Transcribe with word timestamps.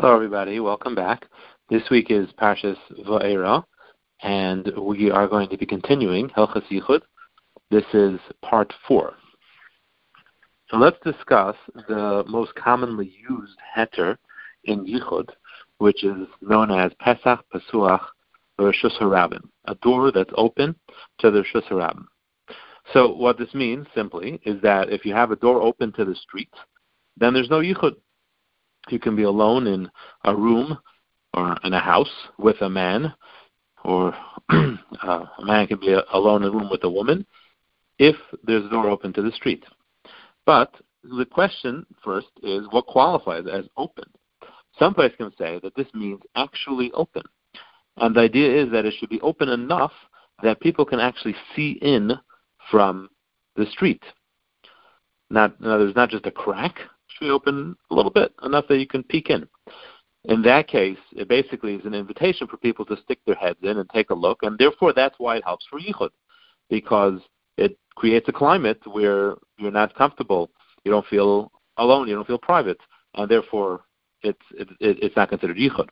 Hello, 0.00 0.14
everybody. 0.14 0.60
Welcome 0.60 0.94
back. 0.94 1.26
This 1.68 1.82
week 1.90 2.06
is 2.08 2.26
Parshas 2.40 2.78
Va'era, 3.06 3.62
and 4.22 4.72
we 4.78 5.10
are 5.10 5.28
going 5.28 5.50
to 5.50 5.58
be 5.58 5.66
continuing 5.66 6.30
Hilchas 6.30 6.66
Yichud. 6.70 7.02
This 7.70 7.84
is 7.92 8.18
part 8.40 8.72
four. 8.88 9.12
So 10.70 10.78
let's 10.78 10.96
discuss 11.04 11.54
the 11.86 12.24
most 12.26 12.54
commonly 12.54 13.12
used 13.28 13.58
heter 13.76 14.16
in 14.64 14.86
Yichud, 14.86 15.28
which 15.76 16.02
is 16.02 16.26
known 16.40 16.70
as 16.70 16.92
Pesach 16.98 17.44
Pesuach 17.52 18.06
Rishus 18.58 18.98
Harabim, 18.98 19.50
a 19.66 19.74
door 19.74 20.10
that's 20.10 20.32
open 20.34 20.74
to 21.18 21.30
the 21.30 21.44
Rishus 21.44 21.68
Harabim. 21.68 22.06
So 22.94 23.14
what 23.14 23.36
this 23.36 23.52
means 23.52 23.86
simply 23.94 24.40
is 24.46 24.62
that 24.62 24.88
if 24.88 25.04
you 25.04 25.12
have 25.12 25.30
a 25.30 25.36
door 25.36 25.60
open 25.60 25.92
to 25.92 26.06
the 26.06 26.14
street, 26.14 26.54
then 27.18 27.34
there's 27.34 27.50
no 27.50 27.60
Yichud 27.60 27.96
you 28.92 28.98
can 28.98 29.16
be 29.16 29.22
alone 29.22 29.66
in 29.66 29.90
a 30.24 30.34
room 30.34 30.78
or 31.34 31.56
in 31.64 31.72
a 31.72 31.80
house 31.80 32.10
with 32.38 32.60
a 32.60 32.68
man, 32.68 33.12
or 33.84 34.14
a 34.50 35.28
man 35.40 35.66
can 35.66 35.78
be 35.80 35.96
alone 36.12 36.42
in 36.42 36.48
a 36.48 36.52
room 36.52 36.68
with 36.70 36.84
a 36.84 36.90
woman 36.90 37.26
if 37.98 38.16
there's 38.44 38.64
a 38.64 38.70
door 38.70 38.88
open 38.88 39.12
to 39.12 39.22
the 39.22 39.32
street. 39.32 39.64
But 40.46 40.74
the 41.04 41.24
question 41.24 41.86
first 42.02 42.28
is 42.42 42.66
what 42.70 42.86
qualifies 42.86 43.44
as 43.50 43.66
open? 43.76 44.04
Some 44.78 44.94
place 44.94 45.12
can 45.16 45.30
say 45.36 45.60
that 45.62 45.74
this 45.76 45.86
means 45.94 46.20
actually 46.34 46.90
open. 46.92 47.22
And 47.96 48.14
the 48.14 48.20
idea 48.20 48.64
is 48.64 48.72
that 48.72 48.84
it 48.84 48.94
should 48.98 49.10
be 49.10 49.20
open 49.20 49.48
enough 49.48 49.92
that 50.42 50.60
people 50.60 50.84
can 50.84 51.00
actually 51.00 51.34
see 51.54 51.72
in 51.82 52.12
from 52.70 53.10
the 53.56 53.66
street. 53.66 54.02
Not, 55.28 55.60
now, 55.60 55.78
there's 55.78 55.94
not 55.94 56.08
just 56.10 56.26
a 56.26 56.30
crack, 56.30 56.76
should 57.20 57.30
open 57.30 57.76
a 57.90 57.94
little 57.94 58.10
bit, 58.10 58.32
enough 58.42 58.66
that 58.68 58.78
you 58.78 58.86
can 58.86 59.02
peek 59.04 59.30
in. 59.30 59.46
In 60.24 60.42
that 60.42 60.68
case, 60.68 60.98
it 61.12 61.28
basically 61.28 61.74
is 61.74 61.84
an 61.84 61.94
invitation 61.94 62.46
for 62.46 62.56
people 62.58 62.84
to 62.86 62.96
stick 63.04 63.18
their 63.26 63.34
heads 63.34 63.58
in 63.62 63.78
and 63.78 63.88
take 63.90 64.10
a 64.10 64.14
look, 64.14 64.42
and 64.42 64.58
therefore 64.58 64.92
that's 64.92 65.14
why 65.18 65.36
it 65.36 65.44
helps 65.44 65.66
for 65.70 65.80
yichud, 65.80 66.10
because 66.68 67.20
it 67.56 67.78
creates 67.94 68.28
a 68.28 68.32
climate 68.32 68.80
where 68.86 69.34
you're 69.58 69.70
not 69.70 69.94
comfortable, 69.94 70.50
you 70.84 70.90
don't 70.90 71.06
feel 71.06 71.50
alone, 71.78 72.08
you 72.08 72.14
don't 72.14 72.26
feel 72.26 72.38
private, 72.38 72.78
and 73.14 73.30
therefore 73.30 73.82
it's 74.22 74.38
it, 74.52 74.68
it's 74.78 75.16
not 75.16 75.30
considered 75.30 75.56
yichud. 75.56 75.88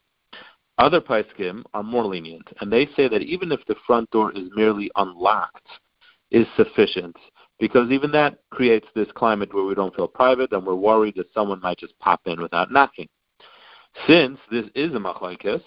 Other 0.76 1.00
paiskim 1.00 1.64
are 1.72 1.82
more 1.82 2.04
lenient, 2.04 2.46
and 2.60 2.70
they 2.70 2.86
say 2.96 3.08
that 3.08 3.22
even 3.22 3.50
if 3.50 3.60
the 3.66 3.76
front 3.86 4.10
door 4.10 4.30
is 4.32 4.48
merely 4.54 4.90
unlocked, 4.96 5.66
is 6.30 6.46
sufficient 6.56 7.16
because 7.58 7.90
even 7.90 8.12
that 8.12 8.38
creates 8.50 8.86
this 8.94 9.08
climate 9.14 9.52
where 9.52 9.64
we 9.64 9.74
don't 9.74 9.94
feel 9.94 10.08
private 10.08 10.52
and 10.52 10.64
we're 10.64 10.74
worried 10.74 11.14
that 11.16 11.32
someone 11.34 11.60
might 11.60 11.78
just 11.78 11.98
pop 11.98 12.20
in 12.26 12.40
without 12.40 12.70
knocking. 12.70 13.08
Since 14.06 14.38
this 14.50 14.66
is 14.74 14.94
a 14.94 14.98
machlekes, 14.98 15.62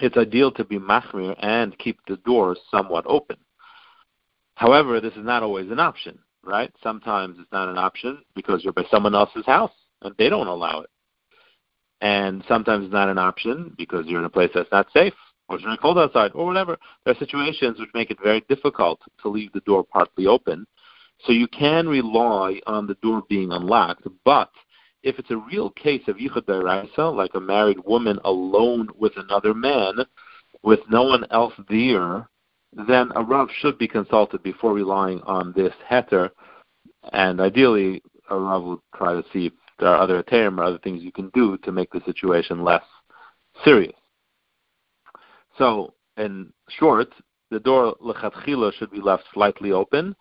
it's 0.00 0.16
ideal 0.16 0.50
to 0.52 0.64
be 0.64 0.78
machmir 0.78 1.34
and 1.38 1.78
keep 1.78 1.98
the 2.06 2.16
door 2.18 2.56
somewhat 2.70 3.04
open. 3.06 3.36
However, 4.54 5.00
this 5.00 5.14
is 5.14 5.24
not 5.24 5.42
always 5.42 5.70
an 5.70 5.80
option, 5.80 6.18
right? 6.44 6.72
Sometimes 6.82 7.36
it's 7.38 7.52
not 7.52 7.68
an 7.68 7.78
option 7.78 8.22
because 8.34 8.62
you're 8.62 8.72
by 8.72 8.84
someone 8.90 9.14
else's 9.14 9.46
house 9.46 9.72
and 10.02 10.14
they 10.18 10.28
don't 10.28 10.48
allow 10.48 10.80
it. 10.80 10.90
And 12.02 12.44
sometimes 12.48 12.84
it's 12.84 12.92
not 12.92 13.08
an 13.08 13.18
option 13.18 13.74
because 13.76 14.06
you're 14.06 14.20
in 14.20 14.26
a 14.26 14.30
place 14.30 14.50
that's 14.54 14.72
not 14.72 14.88
safe 14.92 15.14
or 15.48 15.56
it's 15.56 15.64
very 15.64 15.76
cold 15.78 15.98
outside 15.98 16.32
or 16.34 16.46
whatever. 16.46 16.78
There 17.04 17.14
are 17.14 17.18
situations 17.18 17.78
which 17.78 17.90
make 17.94 18.10
it 18.10 18.18
very 18.22 18.42
difficult 18.48 19.00
to 19.22 19.28
leave 19.28 19.52
the 19.52 19.60
door 19.60 19.84
partly 19.84 20.26
open 20.26 20.66
so 21.24 21.32
you 21.32 21.48
can 21.48 21.88
rely 21.88 22.60
on 22.66 22.86
the 22.86 22.94
door 23.02 23.22
being 23.28 23.52
unlocked, 23.52 24.06
but 24.24 24.50
if 25.02 25.18
it's 25.18 25.30
a 25.30 25.36
real 25.36 25.70
case 25.70 26.02
of 26.08 26.16
yichud 26.16 26.44
deraisa, 26.46 27.14
like 27.14 27.34
a 27.34 27.40
married 27.40 27.78
woman 27.84 28.18
alone 28.24 28.88
with 28.98 29.12
another 29.16 29.54
man, 29.54 29.94
with 30.62 30.80
no 30.90 31.02
one 31.02 31.24
else 31.30 31.54
there, 31.68 32.28
then 32.72 33.10
a 33.16 33.22
rav 33.22 33.48
should 33.60 33.78
be 33.78 33.88
consulted 33.88 34.42
before 34.42 34.72
relying 34.72 35.20
on 35.22 35.52
this 35.56 35.72
heter, 35.90 36.30
and 37.12 37.40
ideally 37.40 38.02
a 38.30 38.38
rav 38.38 38.62
would 38.62 38.80
try 38.94 39.14
to 39.14 39.24
see 39.32 39.46
if 39.46 39.52
there 39.78 39.88
are 39.88 40.00
other 40.00 40.22
heterim 40.22 40.58
or 40.58 40.64
other 40.64 40.78
things 40.78 41.02
you 41.02 41.12
can 41.12 41.30
do 41.30 41.56
to 41.58 41.72
make 41.72 41.90
the 41.90 42.02
situation 42.04 42.62
less 42.62 42.84
serious. 43.64 43.94
So, 45.58 45.94
in 46.16 46.52
short, 46.68 47.12
the 47.50 47.60
door 47.60 47.96
lechatchila 48.00 48.72
should 48.74 48.90
be 48.90 49.00
left 49.00 49.24
slightly 49.32 49.72
open, 49.72 50.14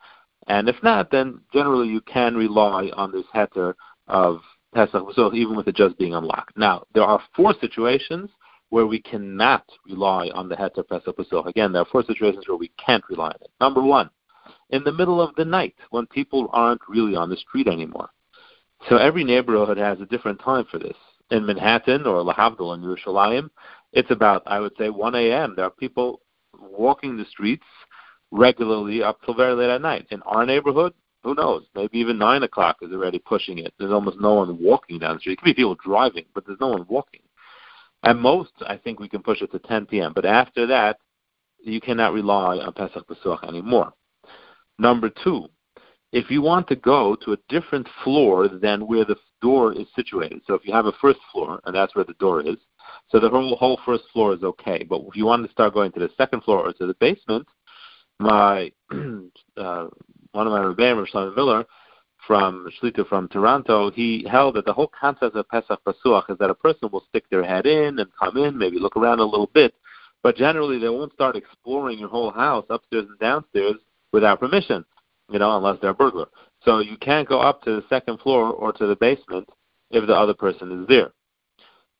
and 0.49 0.67
if 0.67 0.75
not, 0.81 1.11
then 1.11 1.39
generally 1.53 1.87
you 1.87 2.01
can 2.01 2.35
rely 2.35 2.89
on 2.93 3.11
this 3.11 3.25
heter 3.33 3.75
of 4.07 4.41
Pesach 4.73 5.03
B'such, 5.03 5.35
even 5.35 5.55
with 5.55 5.67
it 5.67 5.75
just 5.75 5.97
being 5.97 6.15
unlocked. 6.15 6.57
Now, 6.57 6.83
there 6.93 7.03
are 7.03 7.21
four 7.35 7.53
situations 7.61 8.31
where 8.69 8.87
we 8.87 8.99
cannot 8.99 9.63
rely 9.87 10.29
on 10.33 10.49
the 10.49 10.55
heter 10.55 10.87
Pesach 10.87 11.15
B'such. 11.15 11.45
Again, 11.45 11.71
there 11.71 11.83
are 11.83 11.91
four 11.91 12.03
situations 12.03 12.47
where 12.47 12.57
we 12.57 12.71
can't 12.83 13.03
rely 13.09 13.27
on 13.27 13.35
it. 13.41 13.51
Number 13.61 13.83
one, 13.83 14.09
in 14.71 14.83
the 14.83 14.91
middle 14.91 15.21
of 15.21 15.35
the 15.35 15.45
night, 15.45 15.75
when 15.91 16.07
people 16.07 16.49
aren't 16.51 16.81
really 16.89 17.16
on 17.16 17.29
the 17.29 17.37
street 17.37 17.67
anymore. 17.67 18.09
So 18.89 18.97
every 18.97 19.23
neighborhood 19.23 19.77
has 19.77 20.01
a 20.01 20.05
different 20.05 20.41
time 20.41 20.66
for 20.69 20.79
this. 20.79 20.97
In 21.29 21.45
Manhattan 21.45 22.07
or 22.07 22.23
Lahavdil 22.23 22.73
in 22.75 22.81
Yerushalayim, 22.81 23.51
it's 23.93 24.09
about, 24.09 24.41
I 24.47 24.59
would 24.59 24.73
say, 24.79 24.89
1 24.89 25.13
a.m. 25.13 25.53
There 25.55 25.66
are 25.66 25.69
people 25.71 26.21
walking 26.59 27.17
the 27.17 27.25
streets 27.25 27.66
regularly 28.31 29.03
up 29.03 29.19
till 29.23 29.34
very 29.34 29.53
late 29.53 29.69
at 29.69 29.81
night. 29.81 30.07
In 30.12 30.22
our 30.23 30.45
neighborhood, 30.45 30.94
who 31.23 31.35
knows? 31.35 31.63
Maybe 31.75 31.97
even 32.00 32.17
nine 32.17 32.44
o'clock 32.44 32.78
is 32.81 32.91
already 32.91 33.19
pushing 33.19 33.59
it. 33.59 33.73
There's 33.78 33.91
almost 33.91 34.19
no 34.19 34.35
one 34.35 34.62
walking 34.62 35.00
down 35.00 35.16
the 35.16 35.19
street. 35.19 35.34
It 35.34 35.38
could 35.40 35.45
be 35.45 35.53
people 35.53 35.75
driving, 35.84 36.25
but 36.34 36.45
there's 36.45 36.59
no 36.62 36.69
one 36.69 36.85
walking. 36.88 37.22
At 38.03 38.16
most, 38.16 38.51
I 38.66 38.78
think 38.78 39.00
we 39.00 39.09
can 39.09 39.22
push 39.22 39.41
it 39.41 39.51
to 39.51 39.59
10 39.59 39.88
p.m. 39.88 40.13
But 40.16 40.25
after 40.25 40.66
that, 40.67 41.00
you 41.62 41.81
cannot 41.81 42.13
rely 42.13 42.57
on 42.57 42.72
Pesach 42.73 43.06
Pesuach 43.07 43.44
anymore. 43.45 43.91
Number 44.78 45.11
two, 45.23 45.50
if 46.13 46.31
you 46.31 46.41
want 46.41 46.67
to 46.69 46.75
go 46.75 47.17
to 47.25 47.34
a 47.34 47.38
different 47.50 47.88
floor 48.03 48.47
than 48.47 48.88
where 48.88 49.03
the 49.03 49.17
door 49.41 49.73
is 49.73 49.85
situated, 49.96 50.41
so 50.47 50.53
if 50.53 50.66
you 50.66 50.73
have 50.73 50.85
a 50.85 50.94
first 51.01 51.19
floor 51.31 51.59
and 51.66 51.75
that's 51.75 51.96
where 51.96 52.06
the 52.06 52.13
door 52.13 52.41
is, 52.41 52.56
so 53.09 53.19
the 53.19 53.29
whole 53.29 53.56
whole 53.57 53.79
first 53.85 54.06
floor 54.13 54.34
is 54.34 54.44
okay. 54.44 54.85
But 54.90 55.01
if 55.01 55.16
you 55.16 55.25
want 55.25 55.46
to 55.46 55.51
start 55.51 55.73
going 55.73 55.91
to 55.91 56.00
the 56.00 56.09
second 56.17 56.44
floor 56.44 56.67
or 56.67 56.73
to 56.73 56.88
the 56.88 56.96
basement, 56.96 57.47
my 58.19 58.72
uh, 59.57 59.88
one 60.31 60.47
of 60.47 60.53
my 60.53 60.62
rebbeim, 60.62 61.06
Rav 61.13 61.35
Miller, 61.35 61.66
from 62.28 62.69
Shlita 62.80 63.07
from 63.07 63.28
Toronto, 63.30 63.90
he 63.91 64.25
held 64.30 64.56
that 64.56 64.66
the 64.66 64.74
whole 64.74 64.91
concept 65.00 65.35
of 65.35 65.47
Pesach 65.50 65.80
Pasuach 65.85 66.29
is 66.29 66.38
that 66.38 66.50
a 66.50 66.56
person 66.56 66.90
will 66.91 67.03
stick 67.09 67.24
their 67.29 67.44
head 67.44 67.66
in 67.66 68.00
and 68.00 68.09
come 68.19 68.38
in, 68.38 68.58
maybe 68.58 68.78
look 68.78 68.97
around 68.97 69.19
a 69.19 69.24
little 69.24 69.50
bit, 69.53 69.74
but 70.22 70.35
generally 70.35 70.78
they 70.78 70.90
won't 70.90 71.13
start 71.13 71.35
exploring 71.35 71.97
your 71.97 72.09
whole 72.09 72.31
house 72.31 72.66
upstairs 72.69 73.06
and 73.09 73.19
downstairs 73.19 73.75
without 74.12 74.40
permission, 74.40 74.85
you 75.29 75.40
know, 75.40 75.56
unless 75.58 75.79
they're 75.81 75.91
a 75.91 75.96
burglar. 75.96 76.28
So 76.63 76.79
you 76.79 76.97
can't 76.97 77.28
go 77.28 77.40
up 77.40 77.63
to 77.63 77.78
the 77.78 77.85
second 77.90 78.19
floor 78.19 78.52
or 78.52 78.74
to 78.74 78.85
the 78.85 78.96
basement 78.96 79.47
if 79.91 80.06
the 80.06 80.13
other 80.13 80.34
person 80.34 80.81
is 80.81 80.88
there. 80.88 81.12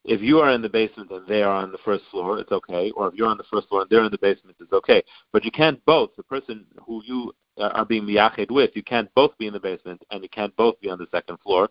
If 0.06 0.22
you 0.22 0.40
are 0.40 0.52
in 0.52 0.62
the 0.62 0.70
basement 0.70 1.12
and 1.12 1.28
they 1.28 1.44
are 1.44 1.54
on 1.54 1.72
the 1.72 1.78
first 1.80 2.04
floor, 2.10 2.40
it's 2.40 2.52
okay. 2.52 2.92
Or 2.92 3.08
if 3.08 3.16
you're 3.16 3.28
on 3.28 3.38
the 3.38 3.44
first 3.52 3.68
floor 3.68 3.82
and 3.82 3.90
they're 3.90 4.04
in 4.04 4.12
the 4.12 4.18
basement, 4.18 4.58
it's 4.60 4.72
okay. 4.72 5.04
But 5.34 5.44
you 5.44 5.52
can't 5.52 5.84
both. 5.86 6.12
The 6.16 6.24
person 6.24 6.66
who 6.86 7.04
you 7.06 7.34
are 7.58 7.86
being 7.86 8.04
miyached 8.04 8.50
with, 8.50 8.72
you 8.76 8.84
can't 8.84 9.14
both 9.14 9.38
be 9.38 9.48
in 9.48 9.54
the 9.54 9.60
basement 9.60 10.02
and 10.12 10.24
you 10.24 10.30
can't 10.30 10.56
both 10.56 10.80
be 10.80 10.90
on 10.90 10.98
the 10.98 11.08
second 11.12 11.38
floor. 11.42 11.70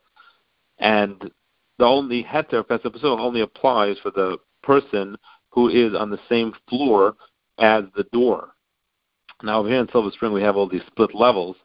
And 0.79 1.31
the 1.79 1.85
only 1.85 2.23
heter 2.23 2.67
pesach 2.67 2.93
only 3.03 3.41
applies 3.41 3.97
for 4.03 4.11
the 4.11 4.39
person 4.63 5.17
who 5.51 5.69
is 5.69 5.95
on 5.95 6.11
the 6.11 6.21
same 6.29 6.53
floor 6.69 7.15
as 7.59 7.85
the 7.97 8.05
door. 8.13 8.51
Now 9.43 9.61
over 9.61 9.69
here 9.69 9.81
in 9.81 9.89
Silver 9.91 10.11
Spring 10.11 10.33
we 10.33 10.43
have 10.43 10.57
all 10.57 10.69
these 10.69 10.87
split 10.87 11.15
levels, 11.15 11.57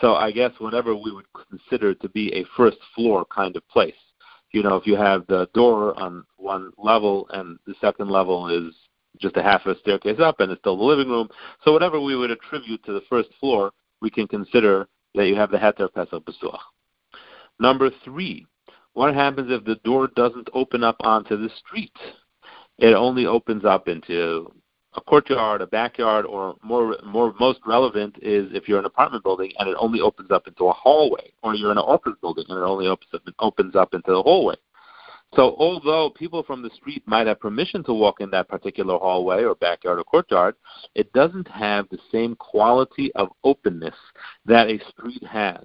so 0.00 0.14
I 0.14 0.30
guess 0.32 0.52
whatever 0.58 0.94
we 0.94 1.12
would 1.12 1.26
consider 1.48 1.94
to 1.94 2.08
be 2.08 2.32
a 2.34 2.44
first 2.56 2.78
floor 2.94 3.24
kind 3.24 3.56
of 3.56 3.66
place 3.68 3.94
you 4.52 4.62
know, 4.62 4.76
if 4.76 4.86
you 4.86 4.96
have 4.96 5.26
the 5.26 5.48
door 5.54 5.98
on 6.00 6.24
one 6.36 6.72
level 6.76 7.28
and 7.30 7.58
the 7.66 7.74
second 7.80 8.10
level 8.10 8.48
is 8.48 8.74
just 9.20 9.36
a 9.36 9.42
half 9.42 9.66
a 9.66 9.78
staircase 9.78 10.18
up 10.20 10.40
and 10.40 10.50
it's 10.50 10.60
still 10.60 10.76
the 10.76 10.82
living 10.82 11.08
room. 11.08 11.28
So 11.64 11.72
whatever 11.72 12.00
we 12.00 12.16
would 12.16 12.30
attribute 12.30 12.84
to 12.84 12.92
the 12.92 13.02
first 13.08 13.28
floor, 13.38 13.72
we 14.00 14.10
can 14.10 14.26
consider 14.26 14.88
that 15.14 15.26
you 15.26 15.34
have 15.36 15.50
the 15.50 15.58
heter 15.58 15.92
pesach 15.92 16.24
besuach. 16.24 16.58
Number 17.58 17.90
three, 18.04 18.46
what 18.94 19.14
happens 19.14 19.50
if 19.50 19.64
the 19.64 19.76
door 19.84 20.08
doesn't 20.16 20.48
open 20.54 20.82
up 20.82 20.96
onto 21.00 21.36
the 21.36 21.50
street? 21.64 21.92
It 22.78 22.94
only 22.94 23.26
opens 23.26 23.64
up 23.64 23.88
into 23.88 24.50
a 24.94 25.00
courtyard, 25.00 25.60
a 25.60 25.66
backyard, 25.66 26.26
or 26.26 26.56
more, 26.62 26.96
more 27.04 27.34
most 27.38 27.60
relevant 27.64 28.16
is 28.22 28.48
if 28.52 28.68
you're 28.68 28.78
in 28.78 28.84
an 28.84 28.90
apartment 28.90 29.22
building 29.22 29.52
and 29.58 29.68
it 29.68 29.76
only 29.78 30.00
opens 30.00 30.30
up 30.30 30.48
into 30.48 30.66
a 30.66 30.72
hallway, 30.72 31.32
or 31.42 31.54
you're 31.54 31.70
in 31.70 31.78
an 31.78 31.84
office 31.84 32.14
building 32.20 32.44
and 32.48 32.58
it 32.58 32.62
only 32.62 32.86
opens 32.86 33.10
up, 33.14 33.22
opens 33.38 33.76
up 33.76 33.94
into 33.94 34.10
the 34.10 34.22
hallway. 34.22 34.56
So 35.34 35.54
although 35.58 36.10
people 36.10 36.42
from 36.42 36.60
the 36.60 36.70
street 36.70 37.04
might 37.06 37.28
have 37.28 37.38
permission 37.38 37.84
to 37.84 37.94
walk 37.94 38.20
in 38.20 38.30
that 38.30 38.48
particular 38.48 38.98
hallway 38.98 39.44
or 39.44 39.54
backyard 39.54 40.00
or 40.00 40.04
courtyard, 40.04 40.56
it 40.96 41.12
doesn't 41.12 41.46
have 41.46 41.88
the 41.88 42.00
same 42.10 42.34
quality 42.34 43.12
of 43.14 43.28
openness 43.44 43.94
that 44.44 44.68
a 44.68 44.80
street 44.90 45.24
has. 45.24 45.64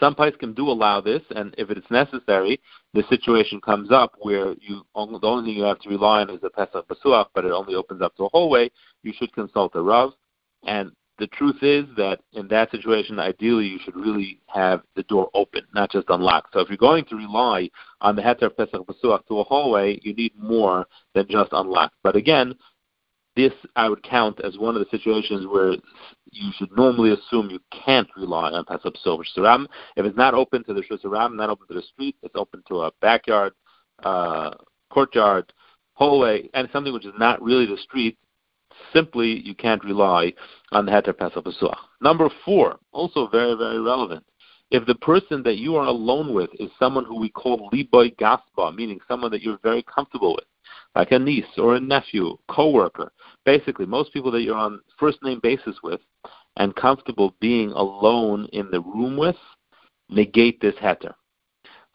Some 0.00 0.14
can 0.14 0.52
do 0.52 0.68
allow 0.68 1.00
this, 1.00 1.22
and 1.34 1.54
if 1.56 1.70
it's 1.70 1.90
necessary, 1.90 2.60
the 2.92 3.04
situation 3.08 3.60
comes 3.60 3.90
up 3.90 4.12
where 4.18 4.54
you 4.60 4.82
only, 4.94 5.18
the 5.20 5.26
only 5.26 5.50
thing 5.50 5.58
you 5.58 5.64
have 5.64 5.80
to 5.80 5.88
rely 5.88 6.20
on 6.20 6.30
is 6.30 6.40
the 6.40 6.50
Pesach 6.50 6.86
Basuach, 6.88 7.28
but 7.34 7.44
it 7.44 7.52
only 7.52 7.74
opens 7.74 8.02
up 8.02 8.14
to 8.16 8.24
a 8.24 8.28
hallway. 8.28 8.70
You 9.02 9.12
should 9.16 9.32
consult 9.32 9.74
a 9.74 9.80
Rav, 9.80 10.12
and 10.64 10.92
the 11.18 11.26
truth 11.28 11.62
is 11.62 11.86
that 11.96 12.20
in 12.32 12.46
that 12.48 12.70
situation, 12.70 13.18
ideally, 13.18 13.66
you 13.66 13.78
should 13.82 13.96
really 13.96 14.40
have 14.48 14.82
the 14.96 15.02
door 15.04 15.30
open, 15.32 15.62
not 15.74 15.90
just 15.90 16.10
unlocked. 16.10 16.52
So 16.52 16.60
if 16.60 16.68
you're 16.68 16.76
going 16.76 17.06
to 17.06 17.16
rely 17.16 17.70
on 18.02 18.16
the 18.16 18.22
Heter 18.22 18.54
Pesach 18.54 18.86
Basuach 18.86 19.26
to 19.28 19.40
a 19.40 19.44
hallway, 19.44 19.98
you 20.02 20.14
need 20.14 20.32
more 20.38 20.86
than 21.14 21.26
just 21.28 21.52
unlocked. 21.52 21.94
But 22.02 22.16
again, 22.16 22.54
this 23.36 23.52
I 23.76 23.88
would 23.88 24.02
count 24.02 24.40
as 24.42 24.58
one 24.58 24.74
of 24.74 24.80
the 24.80 24.90
situations 24.90 25.46
where 25.46 25.72
you 26.32 26.52
should 26.56 26.74
normally 26.76 27.12
assume 27.12 27.50
you 27.50 27.60
can't 27.70 28.08
rely 28.16 28.50
on 28.50 28.64
Pesach 28.64 28.94
Basuach 28.94 29.68
If 29.96 30.06
it's 30.06 30.16
not 30.16 30.34
open 30.34 30.64
to 30.64 30.74
the 30.74 30.82
Shusaram, 30.82 31.36
not 31.36 31.50
open 31.50 31.68
to 31.68 31.74
the 31.74 31.82
street, 31.82 32.16
it's 32.22 32.34
open 32.34 32.62
to 32.68 32.82
a 32.82 32.90
backyard, 33.00 33.52
uh, 34.02 34.54
courtyard, 34.90 35.52
hallway, 35.92 36.48
and 36.54 36.68
something 36.72 36.92
which 36.92 37.06
is 37.06 37.14
not 37.18 37.40
really 37.42 37.66
the 37.66 37.78
street, 37.78 38.18
simply 38.92 39.40
you 39.44 39.54
can't 39.54 39.84
rely 39.84 40.32
on 40.72 40.86
the 40.86 40.92
heter 40.92 41.16
pesach 41.16 41.44
besuach. 41.44 41.76
Number 42.00 42.28
four, 42.44 42.76
also 42.92 43.28
very, 43.28 43.54
very 43.54 43.80
relevant. 43.80 44.24
If 44.70 44.84
the 44.86 44.96
person 44.96 45.42
that 45.44 45.58
you 45.58 45.76
are 45.76 45.86
alone 45.86 46.34
with 46.34 46.50
is 46.58 46.70
someone 46.78 47.04
who 47.04 47.20
we 47.20 47.28
call 47.28 47.70
liboy 47.72 48.16
gaspa, 48.16 48.74
meaning 48.74 48.98
someone 49.06 49.30
that 49.30 49.42
you're 49.42 49.58
very 49.62 49.82
comfortable 49.84 50.34
with, 50.34 50.44
like 50.96 51.12
a 51.12 51.18
niece 51.18 51.44
or 51.58 51.76
a 51.76 51.80
nephew, 51.80 52.36
coworker, 52.48 53.12
basically 53.44 53.84
most 53.84 54.12
people 54.14 54.30
that 54.30 54.40
you're 54.40 54.56
on 54.56 54.80
first 54.98 55.18
name 55.22 55.38
basis 55.42 55.76
with 55.82 56.00
and 56.56 56.74
comfortable 56.74 57.36
being 57.38 57.70
alone 57.72 58.48
in 58.54 58.70
the 58.70 58.80
room 58.80 59.18
with, 59.18 59.36
negate 60.08 60.58
this 60.62 60.74
heter. 60.76 61.12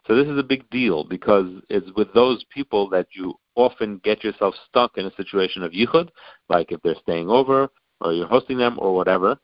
So 0.06 0.14
this 0.14 0.28
is 0.28 0.38
a 0.38 0.42
big 0.44 0.68
deal 0.70 1.02
because 1.02 1.50
it's 1.68 1.90
with 1.96 2.14
those 2.14 2.44
people 2.54 2.88
that 2.90 3.08
you 3.12 3.34
often 3.56 4.00
get 4.04 4.22
yourself 4.22 4.54
stuck 4.68 4.96
in 4.96 5.06
a 5.06 5.14
situation 5.16 5.64
of 5.64 5.72
yichud, 5.72 6.08
like 6.48 6.70
if 6.70 6.80
they're 6.82 6.94
staying 7.02 7.28
over 7.28 7.68
or 8.00 8.12
you're 8.12 8.28
hosting 8.28 8.58
them 8.58 8.78
or 8.80 8.94
whatever, 8.94 9.36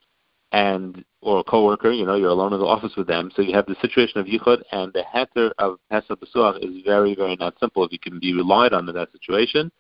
and 0.53 1.05
or 1.21 1.41
a 1.41 1.45
coworker, 1.45 1.91
you 1.91 2.07
know, 2.07 2.15
you're 2.15 2.29
alone 2.29 2.53
in 2.53 2.61
the 2.61 2.67
office 2.67 2.93
with 2.97 3.07
them, 3.07 3.31
so 3.35 3.43
you 3.43 3.53
have 3.55 3.67
the 3.67 3.77
situation 3.83 4.21
of 4.21 4.27
yichud, 4.27 4.63
and 4.73 4.93
the 4.93 5.03
heter 5.15 5.51
of 5.59 5.79
pesach 5.91 6.19
besuach 6.21 6.65
is 6.65 6.83
very, 6.85 7.15
very 7.15 7.37
not 7.37 7.59
simple. 7.59 7.85
If 7.85 7.93
you 7.93 7.99
can 7.99 8.19
be 8.19 8.33
relied 8.33 8.73
on 8.73 8.89
in 8.89 8.95
that 8.95 9.13
situation. 9.13 9.71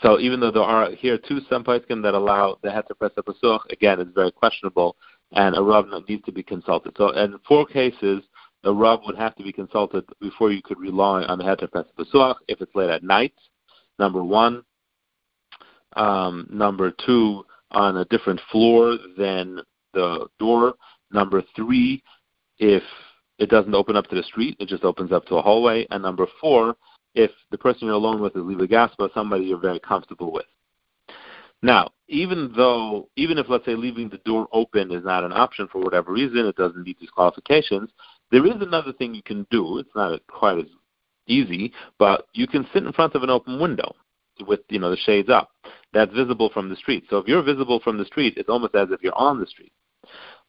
So 0.00 0.20
even 0.20 0.38
though 0.40 0.52
there 0.52 0.62
are 0.62 0.92
here 0.92 1.18
two 1.18 1.40
some 1.50 1.64
that 1.64 2.14
allow 2.14 2.58
the 2.62 2.68
heter 2.68 2.98
pesach 2.98 3.24
besuach, 3.26 3.60
again, 3.70 4.00
it's 4.00 4.14
very 4.14 4.32
questionable, 4.32 4.96
and 5.32 5.56
a 5.56 5.62
rav 5.62 5.86
needs 6.08 6.24
to 6.24 6.32
be 6.32 6.42
consulted. 6.42 6.94
So 6.96 7.10
in 7.10 7.38
four 7.46 7.66
cases, 7.66 8.22
the 8.62 8.74
Rav 8.74 9.00
would 9.06 9.16
have 9.16 9.36
to 9.36 9.42
be 9.42 9.52
consulted 9.52 10.04
before 10.20 10.50
you 10.50 10.62
could 10.62 10.80
rely 10.80 11.22
on 11.24 11.38
the 11.38 11.44
Heter 11.44 11.70
Pesach 11.70 11.94
Besuach 11.96 12.36
if 12.48 12.60
it's 12.60 12.74
late 12.74 12.90
at 12.90 13.02
night, 13.02 13.34
number 13.98 14.22
one. 14.22 14.64
Um, 15.94 16.46
number 16.50 16.92
two, 17.06 17.44
on 17.70 17.98
a 17.98 18.04
different 18.06 18.40
floor 18.50 18.98
than 19.16 19.60
the 19.92 20.26
door. 20.38 20.74
Number 21.12 21.42
three, 21.56 22.02
if 22.58 22.82
it 23.38 23.50
doesn't 23.50 23.74
open 23.74 23.96
up 23.96 24.06
to 24.08 24.14
the 24.14 24.22
street, 24.22 24.56
it 24.58 24.68
just 24.68 24.84
opens 24.84 25.12
up 25.12 25.26
to 25.26 25.36
a 25.36 25.42
hallway. 25.42 25.86
And 25.90 26.02
number 26.02 26.26
four, 26.40 26.76
if 27.14 27.30
the 27.50 27.58
person 27.58 27.86
you're 27.86 27.94
alone 27.94 28.20
with 28.20 28.36
is 28.36 28.42
Liva 28.42 28.68
Gaspa, 28.68 29.12
somebody 29.14 29.44
you're 29.44 29.58
very 29.58 29.80
comfortable 29.80 30.32
with. 30.32 30.46
Now, 31.62 31.90
even 32.06 32.52
though, 32.56 33.08
even 33.16 33.36
if 33.38 33.46
let's 33.48 33.64
say 33.64 33.74
leaving 33.74 34.08
the 34.08 34.18
door 34.18 34.46
open 34.52 34.92
is 34.92 35.04
not 35.04 35.24
an 35.24 35.32
option 35.32 35.68
for 35.70 35.80
whatever 35.80 36.12
reason, 36.12 36.46
it 36.46 36.56
doesn't 36.56 36.84
meet 36.84 37.00
these 37.00 37.10
qualifications, 37.10 37.90
there 38.30 38.46
is 38.46 38.60
another 38.60 38.92
thing 38.92 39.14
you 39.14 39.22
can 39.22 39.46
do. 39.50 39.78
It's 39.78 39.90
not 39.96 40.24
quite 40.28 40.58
as 40.58 40.66
easy, 41.26 41.72
but 41.98 42.26
you 42.32 42.46
can 42.46 42.66
sit 42.72 42.84
in 42.84 42.92
front 42.92 43.14
of 43.14 43.22
an 43.22 43.30
open 43.30 43.60
window 43.60 43.92
with 44.46 44.60
you 44.68 44.78
know 44.78 44.90
the 44.90 44.96
shades 44.96 45.28
up. 45.28 45.50
That's 45.92 46.14
visible 46.14 46.50
from 46.52 46.68
the 46.68 46.76
street. 46.76 47.04
So 47.10 47.18
if 47.18 47.26
you're 47.26 47.42
visible 47.42 47.80
from 47.80 47.98
the 47.98 48.04
street, 48.04 48.34
it's 48.36 48.48
almost 48.48 48.74
as 48.74 48.88
if 48.90 49.02
you're 49.02 49.16
on 49.18 49.40
the 49.40 49.46
street. 49.46 49.72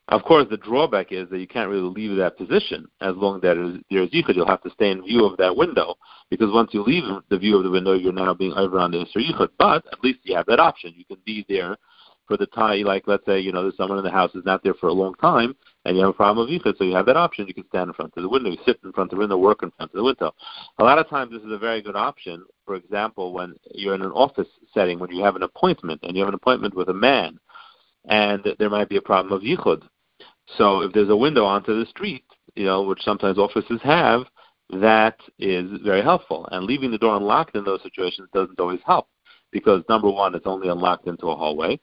Of 0.10 0.24
course, 0.24 0.48
the 0.50 0.58
drawback 0.58 1.12
is 1.12 1.30
that 1.30 1.38
you 1.38 1.48
can't 1.48 1.70
really 1.70 1.82
leave 1.82 2.18
that 2.18 2.36
position 2.36 2.88
as 3.00 3.16
long 3.16 3.36
as 3.36 3.42
there's 3.44 3.78
yichud. 3.92 4.36
You'll 4.36 4.48
have 4.48 4.64
to 4.64 4.72
stay 4.72 4.90
in 4.90 5.04
view 5.04 5.24
of 5.24 5.38
that 5.38 5.56
window 5.56 5.96
because 6.32 6.52
once 6.52 6.72
you 6.74 6.82
leave 6.82 7.04
the 7.30 7.38
view 7.38 7.58
of 7.58 7.64
the 7.64 7.70
window, 7.70 7.94
you're 7.94 8.12
now 8.12 8.34
being 8.34 8.54
over 8.54 8.80
on 8.80 8.90
the 8.90 8.98
Isser 8.98 9.24
yichud. 9.24 9.50
But 9.60 9.86
at 9.92 10.04
least 10.04 10.20
you 10.24 10.36
have 10.36 10.48
that 10.48 10.60
option. 10.60 10.96
You 10.98 11.06
can 11.06 11.18
be 11.26 11.46
there 11.48 11.78
for 12.28 12.38
the 12.38 12.48
time, 12.48 12.86
like 12.86 13.04
let's 13.06 13.26
say 13.28 13.40
you 13.40 13.52
know 13.52 13.62
there's 13.62 13.78
someone 13.78 14.00
in 14.00 14.04
the 14.04 14.10
house 14.10 14.32
who's 14.34 14.46
not 14.46 14.64
there 14.64 14.74
for 14.74 14.88
a 14.88 14.94
long 14.94 15.14
time, 15.16 15.56
and 15.86 15.96
you 15.96 16.02
have 16.02 16.12
a 16.12 16.14
problem 16.14 16.48
with 16.48 16.60
yichud, 16.60 16.78
so 16.80 16.84
you 16.86 16.96
have 16.96 17.06
that 17.06 17.18
option. 17.18 17.48
You 17.48 17.54
can 17.54 17.68
stand 17.68 17.90
in 17.90 17.94
front 17.94 18.14
of 18.18 18.24
the 18.24 18.30
window, 18.30 18.50
you 18.50 18.58
sit 18.66 18.80
in 18.84 18.92
front 18.94 19.12
of 19.12 19.18
the 19.18 19.20
window, 19.20 19.38
work 19.38 19.62
in 19.62 19.70
front 19.72 19.92
of 19.92 19.96
the 19.96 20.04
window. 20.04 20.34
A 20.80 20.84
lot 20.84 20.98
of 20.98 21.08
times, 21.08 21.32
this 21.32 21.44
is 21.44 21.52
a 21.52 21.58
very 21.58 21.84
good 21.84 21.96
option. 21.96 22.46
For 22.66 22.76
example, 22.76 23.32
when 23.32 23.56
you're 23.76 23.96
in 23.96 24.02
an 24.02 24.12
office 24.12 24.48
setting, 24.74 24.98
when 24.98 25.12
you 25.12 25.24
have 25.24 25.36
an 25.36 25.44
appointment, 25.44 26.02
and 26.02 26.16
you 26.16 26.22
have 26.22 26.30
an 26.30 26.36
appointment 26.36 26.76
with 26.76 26.90
a 26.90 26.94
man, 26.94 27.40
and 28.06 28.44
there 28.58 28.70
might 28.72 28.90
be 28.90 28.98
a 28.98 29.02
problem 29.02 29.34
of 29.34 29.44
yichud 29.44 29.84
so 30.58 30.82
if 30.82 30.94
there's 30.94 31.10
a 31.10 31.16
window 31.16 31.46
onto 31.46 31.78
the 31.78 31.86
street, 31.86 32.24
you 32.56 32.66
know, 32.66 32.84
which 32.84 33.02
sometimes 33.04 33.38
offices 33.38 33.80
have, 33.84 34.24
that 34.72 35.18
is 35.38 35.70
very 35.84 36.02
helpful. 36.02 36.48
And 36.52 36.66
leaving 36.66 36.92
the 36.92 36.98
door 36.98 37.16
unlocked 37.16 37.56
in 37.56 37.64
those 37.64 37.82
situations 37.82 38.30
doesn't 38.34 38.60
always 38.60 38.82
help 38.86 39.08
because 39.52 39.84
number 39.90 40.10
one, 40.10 40.36
it's 40.36 40.46
only 40.46 40.70
unlocked 40.70 41.08
into 41.08 41.28
a 41.28 41.36
hallway, 41.36 41.80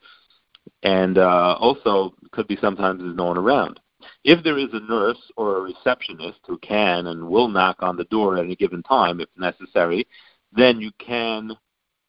and 0.83 1.19
uh, 1.19 1.57
also 1.59 2.15
could 2.33 2.47
be 2.47 2.57
sometimes 2.61 3.01
there's 3.01 3.17
no 3.17 3.27
one 3.27 3.39
around. 3.39 3.81
If 4.25 4.45
there 4.45 4.59
is 4.59 4.69
a 4.73 4.81
nurse 4.81 5.19
or 5.37 5.57
a 5.57 5.61
receptionist 5.63 6.39
who 6.47 6.59
can 6.59 7.09
and 7.09 7.29
will 7.29 7.49
knock 7.49 7.77
on 7.81 7.97
the 7.97 8.05
door 8.05 8.37
at 8.37 8.45
any 8.45 8.55
given 8.55 8.83
time 8.83 9.21
if 9.21 9.29
necessary, 9.37 10.07
then 10.53 10.81
you 10.81 10.93
can 10.99 11.53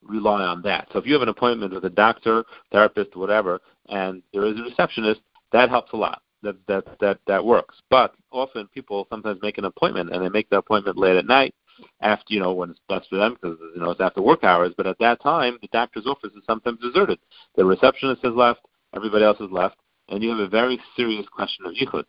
rely 0.04 0.44
on 0.44 0.62
that. 0.62 0.90
So 0.92 1.00
if 1.00 1.08
you 1.08 1.14
have 1.14 1.24
an 1.24 1.30
appointment 1.30 1.74
with 1.74 1.86
a 1.86 1.90
doctor, 1.90 2.44
therapist, 2.72 3.16
whatever, 3.16 3.62
and 3.90 4.22
there 4.32 4.46
is 4.46 4.60
a 4.60 4.64
receptionist, 4.64 5.22
that 5.52 5.70
helps 5.70 5.94
a 5.94 5.98
lot 5.98 6.22
that 6.48 6.68
that 6.68 7.00
that 7.00 7.20
that 7.28 7.46
works. 7.46 7.76
But 7.90 8.16
often 8.32 8.68
people 8.68 9.08
sometimes 9.10 9.40
make 9.42 9.58
an 9.58 9.66
appointment 9.66 10.12
and 10.12 10.24
they 10.24 10.30
make 10.30 10.50
the 10.50 10.58
appointment 10.58 10.98
late 10.98 11.18
at 11.18 11.26
night 11.26 11.54
after 12.02 12.34
you 12.34 12.40
know 12.40 12.54
when 12.54 12.72
it's 12.72 12.80
best 12.88 13.10
for 13.10 13.18
them 13.18 13.34
because 13.34 13.58
you 13.76 13.82
know 13.82 13.92
it's 13.92 14.02
after 14.02 14.22
work 14.22 14.44
hours. 14.44 14.74
But 14.78 14.88
at 14.88 15.00
that 15.00 15.22
time, 15.22 15.58
the 15.62 15.68
doctor's 15.72 16.08
office 16.08 16.32
is 16.36 16.44
sometimes 16.46 16.80
deserted. 16.80 17.20
The 17.56 17.66
receptionist 17.66 18.24
has 18.24 18.34
left, 18.34 18.62
everybody 18.96 19.26
else 19.26 19.40
has 19.40 19.52
left, 19.52 19.76
and 20.10 20.24
you 20.24 20.30
have 20.30 20.40
a 20.40 20.48
very 20.48 20.80
serious 20.96 21.26
question 21.28 21.66
of 21.66 21.74
yichud. 21.74 22.06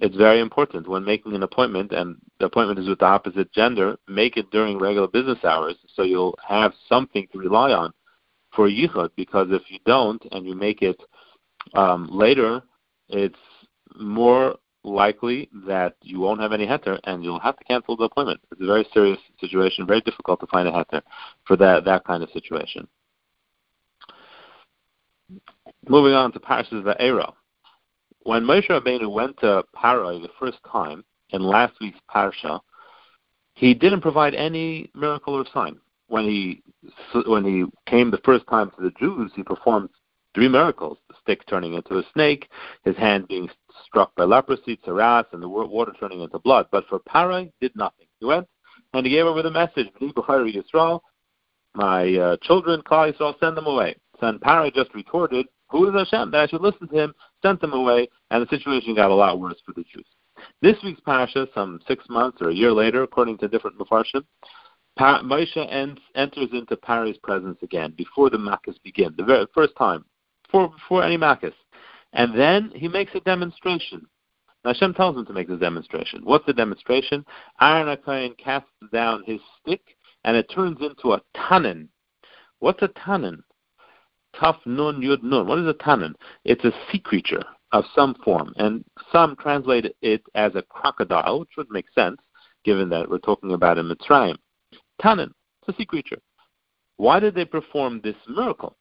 It's 0.00 0.16
very 0.16 0.40
important 0.40 0.88
when 0.88 1.04
making 1.04 1.34
an 1.34 1.44
appointment, 1.44 1.92
and 1.92 2.16
the 2.40 2.46
appointment 2.46 2.80
is 2.80 2.88
with 2.88 2.98
the 2.98 3.04
opposite 3.04 3.52
gender. 3.52 3.96
Make 4.08 4.36
it 4.36 4.50
during 4.50 4.78
regular 4.78 5.06
business 5.06 5.38
hours, 5.44 5.76
so 5.94 6.02
you'll 6.02 6.36
have 6.46 6.72
something 6.88 7.28
to 7.32 7.38
rely 7.38 7.72
on 7.72 7.92
for 8.56 8.68
yichud. 8.68 9.10
Because 9.16 9.48
if 9.50 9.62
you 9.68 9.78
don't, 9.86 10.22
and 10.32 10.46
you 10.46 10.54
make 10.54 10.82
it 10.82 11.00
um, 11.74 12.08
later, 12.10 12.62
it's 13.08 13.38
more 13.98 14.56
likely 14.84 15.48
that 15.66 15.96
you 16.02 16.20
won't 16.20 16.40
have 16.40 16.52
any 16.52 16.66
heter 16.66 16.98
and 17.04 17.24
you'll 17.24 17.40
have 17.40 17.56
to 17.56 17.64
cancel 17.64 17.96
the 17.96 18.04
appointment. 18.04 18.40
It's 18.52 18.60
a 18.60 18.66
very 18.66 18.86
serious 18.92 19.18
situation, 19.40 19.86
very 19.86 20.02
difficult 20.02 20.40
to 20.40 20.46
find 20.46 20.68
a 20.68 20.72
heter 20.72 21.02
for 21.46 21.56
that, 21.56 21.84
that 21.84 22.04
kind 22.04 22.22
of 22.22 22.30
situation. 22.30 22.86
Moving 25.88 26.12
on 26.12 26.32
to 26.32 26.40
Parashas 26.40 26.82
Va'era. 26.82 27.32
When 28.24 28.42
Moshe 28.42 28.68
Rabbeinu 28.68 29.10
went 29.10 29.38
to 29.40 29.64
Parai 29.74 30.20
the 30.20 30.30
first 30.38 30.58
time 30.70 31.04
in 31.30 31.42
last 31.42 31.74
week's 31.80 31.98
Parsha, 32.14 32.60
he 33.54 33.74
didn't 33.74 34.00
provide 34.00 34.34
any 34.34 34.90
miracle 34.94 35.34
or 35.34 35.44
sign. 35.52 35.78
When 36.08 36.24
he 36.24 36.62
when 37.26 37.44
he 37.44 37.64
came 37.86 38.10
the 38.10 38.20
first 38.24 38.46
time 38.48 38.70
to 38.70 38.82
the 38.82 38.92
Jews, 38.98 39.32
he 39.34 39.42
performed 39.42 39.90
three 40.34 40.48
miracles: 40.48 40.98
the 41.08 41.14
stick 41.22 41.46
turning 41.46 41.74
into 41.74 41.98
a 41.98 42.02
snake, 42.12 42.48
his 42.84 42.96
hand 42.96 43.28
being 43.28 43.48
struck 43.86 44.14
by 44.14 44.24
leprosy, 44.24 44.76
tsaras, 44.78 45.24
and 45.32 45.42
the 45.42 45.48
water 45.48 45.92
turning 45.98 46.20
into 46.20 46.38
blood. 46.38 46.66
But 46.70 46.86
for 46.88 47.00
Parai, 47.00 47.52
did 47.60 47.74
nothing. 47.76 48.06
He 48.20 48.26
went 48.26 48.46
and 48.92 49.06
he 49.06 49.12
gave 49.12 49.26
over 49.26 49.42
the 49.42 49.50
message, 49.50 49.88
Yisrael, 50.00 51.00
my 51.74 52.14
uh, 52.14 52.36
children, 52.42 52.80
Klal 52.82 53.12
Yisrael, 53.12 53.38
send 53.40 53.56
them 53.56 53.66
away. 53.66 53.96
So 54.20 54.32
Parai 54.38 54.72
just 54.72 54.94
retorted, 54.94 55.46
who 55.68 55.88
is 55.88 55.94
Hashem 55.94 56.30
that 56.30 56.40
I 56.40 56.46
should 56.46 56.60
listen 56.60 56.88
to 56.88 56.94
him, 56.94 57.14
sent 57.42 57.60
them 57.60 57.72
away, 57.72 58.08
and 58.30 58.42
the 58.42 58.48
situation 58.48 58.94
got 58.94 59.10
a 59.10 59.14
lot 59.14 59.40
worse 59.40 59.60
for 59.66 59.72
the 59.72 59.84
Jews. 59.92 60.06
This 60.62 60.76
week's 60.84 61.00
parasha, 61.00 61.48
some 61.54 61.80
six 61.86 62.04
months 62.08 62.38
or 62.40 62.50
a 62.50 62.54
year 62.54 62.72
later, 62.72 63.02
according 63.02 63.38
to 63.38 63.48
different 63.48 63.78
Mepharshim, 63.78 64.24
pa- 64.96 65.22
Moshe 65.22 65.56
ents, 65.56 66.00
enters 66.14 66.48
into 66.52 66.76
Parai's 66.76 67.18
presence 67.18 67.58
again 67.62 67.94
before 67.96 68.30
the 68.30 68.36
Makkahs 68.36 68.80
begin, 68.82 69.14
the 69.16 69.24
very 69.24 69.46
first 69.54 69.74
time, 69.76 70.04
before, 70.44 70.68
before 70.68 71.02
any 71.02 71.18
Makkahs. 71.18 71.54
And 72.14 72.38
then 72.38 72.72
he 72.74 72.88
makes 72.88 73.14
a 73.14 73.20
demonstration. 73.20 74.06
Now 74.64 74.72
Hashem 74.72 74.94
tells 74.94 75.16
him 75.16 75.26
to 75.26 75.32
make 75.32 75.48
this 75.48 75.60
demonstration. 75.60 76.22
What's 76.24 76.46
the 76.46 76.54
demonstration? 76.54 77.24
Aaron 77.60 77.94
HaKohen 77.94 78.38
casts 78.38 78.70
down 78.92 79.22
his 79.26 79.40
stick, 79.60 79.82
and 80.24 80.36
it 80.36 80.50
turns 80.54 80.78
into 80.80 81.12
a 81.12 81.22
tanin. 81.36 81.88
What's 82.60 82.82
a 82.82 82.88
tanin? 82.88 83.42
Taf 84.36 84.56
nun 84.64 85.02
yud 85.02 85.22
nun. 85.22 85.46
What 85.46 85.58
is 85.58 85.66
a 85.66 85.74
tanin? 85.74 86.14
It's 86.44 86.64
a 86.64 86.72
sea 86.90 86.98
creature. 86.98 87.42
of 87.74 87.84
some 87.92 88.14
form, 88.24 88.54
and 88.56 88.84
some 89.10 89.34
translate 89.34 89.92
it 90.00 90.22
as 90.36 90.52
a 90.54 90.62
crocodile, 90.62 91.40
which 91.40 91.56
would 91.56 91.70
make 91.70 91.86
sense 91.92 92.18
given 92.64 92.88
that 92.88 93.10
we're 93.10 93.18
talking 93.18 93.52
about 93.52 93.78
a 93.78 93.82
Mitzrayim. 93.82 94.36
Tanin, 95.02 95.32
it's 95.60 95.68
a 95.68 95.72
sea 95.76 95.84
creature. 95.84 96.18
Why 96.96 97.18
did 97.18 97.34
they 97.34 97.44
perform 97.44 98.00
this 98.02 98.14
miracle? 98.28 98.76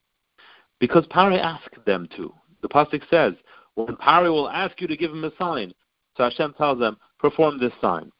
Because 0.79 1.07
Pari 1.09 1.39
asked 1.39 1.83
them 1.87 2.07
to. 2.15 2.31
The 2.63 2.69
pasuk 2.69 3.03
says, 3.11 3.33
when 3.75 3.95
Pari 3.97 4.29
will 4.29 4.49
ask 4.49 4.79
you 4.79 4.87
to 4.87 4.97
give 4.97 5.11
him 5.11 5.25
a 5.25 5.31
sign, 5.37 5.73
so 6.15 6.23
Hashem 6.23 6.53
tells 6.57 6.79
them, 6.79 6.97
perform 7.19 7.59
this 7.59 7.73
sign. 7.81 8.11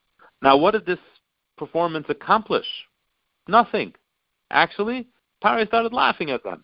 Now, 0.42 0.58
what 0.58 0.72
did 0.72 0.86
this 0.86 1.00
performance 1.58 2.06
accomplish? 2.10 2.66
Nothing. 3.48 3.94
Actually, 4.52 5.08
Pari 5.42 5.66
started 5.66 5.94
laughing 5.94 6.30
at 6.30 6.44
them, 6.44 6.64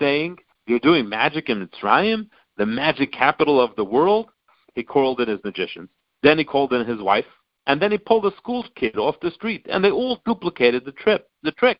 saying, 0.00 0.38
You're 0.66 0.80
doing 0.80 1.08
magic 1.08 1.48
in 1.48 1.64
Mitzrayim, 1.64 2.28
the 2.56 2.66
magic 2.66 3.12
capital 3.12 3.60
of 3.60 3.76
the 3.76 3.84
world? 3.84 4.26
He 4.74 4.82
called 4.82 5.20
in 5.20 5.28
his 5.28 5.40
magicians. 5.44 5.88
Then 6.24 6.38
he 6.38 6.44
called 6.44 6.72
in 6.72 6.86
his 6.86 7.00
wife, 7.00 7.24
and 7.68 7.80
then 7.80 7.92
he 7.92 7.98
pulled 7.98 8.26
a 8.26 8.36
school 8.36 8.64
kid 8.74 8.96
off 8.96 9.20
the 9.22 9.30
street, 9.30 9.64
and 9.70 9.84
they 9.84 9.90
all 9.90 10.20
duplicated 10.26 10.84
the 10.84 10.92
trip, 10.92 11.28
the 11.44 11.52
trick. 11.52 11.78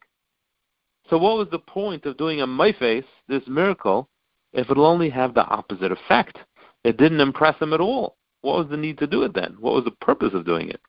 So 1.10 1.18
what 1.18 1.36
was 1.36 1.48
the 1.50 1.58
point 1.58 2.06
of 2.06 2.16
doing 2.16 2.42
a 2.42 2.46
maifes, 2.46 3.04
this 3.28 3.42
miracle, 3.48 4.08
if 4.56 4.70
it'll 4.70 4.86
only 4.86 5.10
have 5.10 5.34
the 5.34 5.46
opposite 5.46 5.92
effect? 5.92 6.38
It 6.82 6.96
didn't 6.96 7.20
impress 7.20 7.60
him 7.60 7.72
at 7.72 7.80
all. 7.80 8.16
What 8.40 8.58
was 8.58 8.68
the 8.70 8.76
need 8.76 8.98
to 8.98 9.06
do 9.06 9.22
it 9.22 9.34
then? 9.34 9.56
What 9.60 9.74
was 9.74 9.84
the 9.84 9.90
purpose 9.90 10.32
of 10.34 10.46
doing 10.46 10.70
it? 10.70 10.80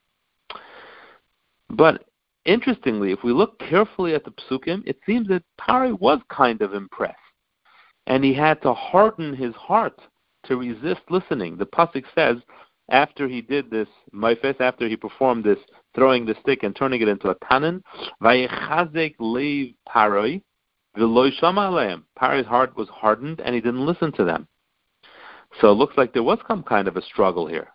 But 1.70 2.06
interestingly, 2.46 3.12
if 3.12 3.24
we 3.24 3.34
look 3.34 3.60
carefully 3.60 4.16
at 4.16 4.24
the 4.24 4.32
psukim, 4.32 4.84
it 4.86 4.98
seems 5.06 5.28
that 5.28 5.44
Pari 5.58 5.92
was 5.92 6.20
kind 6.30 6.62
of 6.62 6.74
impressed, 6.74 7.18
and 8.08 8.24
he 8.24 8.34
had 8.34 8.62
to 8.62 8.74
harden 8.74 9.36
his 9.36 9.54
heart 9.56 10.00
to 10.46 10.56
resist 10.56 11.02
listening. 11.10 11.58
The 11.58 11.66
pasuk 11.66 12.06
says, 12.16 12.38
after 12.90 13.28
he 13.28 13.42
did 13.42 13.70
this 13.70 13.90
maifes, 14.14 14.62
after 14.62 14.88
he 14.88 14.96
performed 14.96 15.44
this 15.44 15.60
throwing 15.94 16.26
the 16.26 16.36
stick 16.42 16.64
and 16.64 16.74
turning 16.74 17.02
it 17.02 17.10
into 17.10 17.30
a 17.30 17.36
tanin, 17.36 17.82
vayechazek 18.24 19.18
leiv 19.18 19.76
paroi, 19.90 20.42
Pari's 22.16 22.46
heart 22.46 22.76
was 22.76 22.90
hardened, 22.90 23.40
and 23.40 23.54
he 23.56 23.62
didn't 23.62 23.86
listen 23.86 24.12
to 24.14 24.24
them. 24.24 24.48
So 25.62 25.72
it 25.72 25.76
looks 25.76 25.98
like 25.98 26.14
there 26.14 26.24
was 26.24 26.40
some 26.48 26.64
kind 26.64 26.88
of 26.88 26.98
a 26.98 27.02
struggle 27.02 27.48
here. 27.48 27.70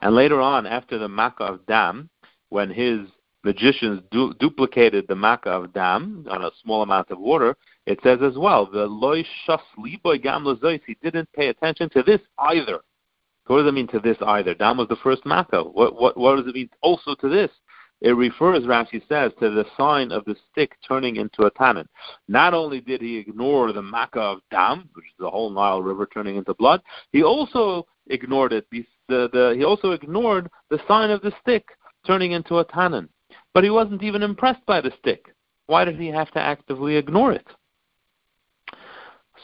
And 0.00 0.14
later 0.14 0.40
on, 0.40 0.66
after 0.66 0.98
the 0.98 1.08
Makkah 1.08 1.44
of 1.44 1.66
Dam, 1.66 2.08
when 2.50 2.70
his 2.70 3.00
magicians 3.44 4.02
du- 4.10 4.34
duplicated 4.34 5.06
the 5.08 5.14
Makkah 5.14 5.50
of 5.50 5.72
Dam 5.72 6.26
on 6.30 6.44
a 6.44 6.50
small 6.62 6.82
amount 6.82 7.10
of 7.10 7.18
water, 7.18 7.56
it 7.86 7.98
says 8.02 8.18
as 8.22 8.36
well, 8.36 8.66
the 8.66 8.86
loy 8.86 9.24
shas 9.46 9.60
liboy 9.78 10.22
gam 10.22 10.44
he 10.86 10.96
didn't 11.02 11.32
pay 11.32 11.48
attention 11.48 11.88
to 11.90 12.02
this 12.02 12.20
either. 12.38 12.80
What 13.46 13.58
does 13.58 13.68
it 13.68 13.74
mean 13.74 13.88
to 13.88 13.98
this 13.98 14.18
either? 14.20 14.54
Dam 14.54 14.76
was 14.76 14.88
the 14.88 14.96
first 14.96 15.24
Makkah. 15.24 15.62
What, 15.62 15.94
what, 15.94 16.16
what 16.16 16.36
does 16.36 16.46
it 16.46 16.54
mean 16.54 16.68
also 16.82 17.14
to 17.14 17.28
this? 17.28 17.50
It 18.00 18.10
refers, 18.10 18.62
Rashi 18.62 19.02
says, 19.08 19.32
to 19.40 19.50
the 19.50 19.64
sign 19.76 20.12
of 20.12 20.24
the 20.24 20.36
stick 20.50 20.76
turning 20.86 21.16
into 21.16 21.46
a 21.46 21.50
tannin. 21.50 21.88
Not 22.28 22.54
only 22.54 22.80
did 22.80 23.00
he 23.00 23.16
ignore 23.16 23.72
the 23.72 23.82
Makkah 23.82 24.20
of 24.20 24.38
Dam, 24.50 24.88
which 24.94 25.06
is 25.06 25.12
the 25.18 25.30
whole 25.30 25.50
Nile 25.50 25.82
River 25.82 26.06
turning 26.06 26.36
into 26.36 26.54
blood, 26.54 26.80
he 27.12 27.24
also 27.24 27.86
ignored 28.08 28.52
it. 28.52 28.66
The, 28.70 28.84
the, 29.08 29.54
he 29.56 29.64
also 29.64 29.92
ignored 29.92 30.48
the 30.70 30.80
sign 30.86 31.10
of 31.10 31.22
the 31.22 31.32
stick 31.40 31.64
turning 32.06 32.32
into 32.32 32.58
a 32.58 32.64
tannin. 32.64 33.08
But 33.52 33.64
he 33.64 33.70
wasn't 33.70 34.02
even 34.02 34.22
impressed 34.22 34.64
by 34.66 34.80
the 34.80 34.92
stick. 34.98 35.34
Why 35.66 35.84
did 35.84 35.98
he 35.98 36.06
have 36.08 36.30
to 36.32 36.40
actively 36.40 36.96
ignore 36.96 37.32
it? 37.32 37.46